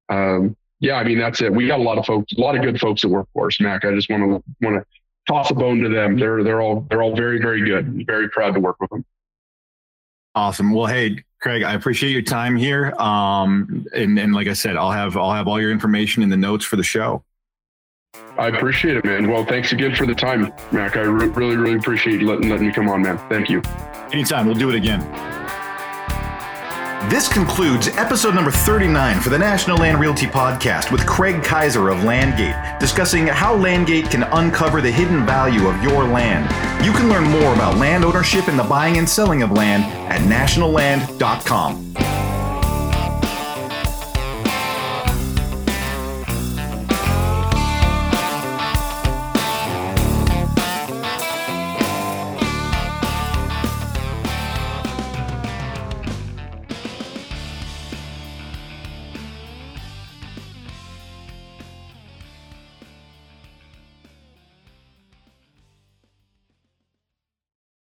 [0.09, 1.51] um, yeah, I mean that's it.
[1.51, 3.85] We got a lot of folks, a lot of good folks for us, Mac.
[3.85, 4.85] I just want to want to
[5.27, 6.19] toss a bone to them.
[6.19, 8.05] They're they're all they're all very very good.
[8.05, 9.05] Very proud to work with them.
[10.35, 10.73] Awesome.
[10.73, 12.91] Well, hey, Craig, I appreciate your time here.
[12.95, 16.37] Um, and, and like I said, I'll have I'll have all your information in the
[16.37, 17.23] notes for the show.
[18.37, 19.29] I appreciate it, man.
[19.29, 20.97] Well, thanks again for the time, Mac.
[20.97, 23.17] I re- really, really appreciate you letting, letting me come on, man.
[23.29, 23.61] Thank you.
[24.11, 24.45] Anytime.
[24.45, 25.01] We'll do it again.
[27.09, 31.99] This concludes episode number 39 for the National Land Realty Podcast with Craig Kaiser of
[31.99, 36.45] Landgate, discussing how Landgate can uncover the hidden value of your land.
[36.83, 40.21] You can learn more about land ownership and the buying and selling of land at
[40.21, 41.93] nationalland.com.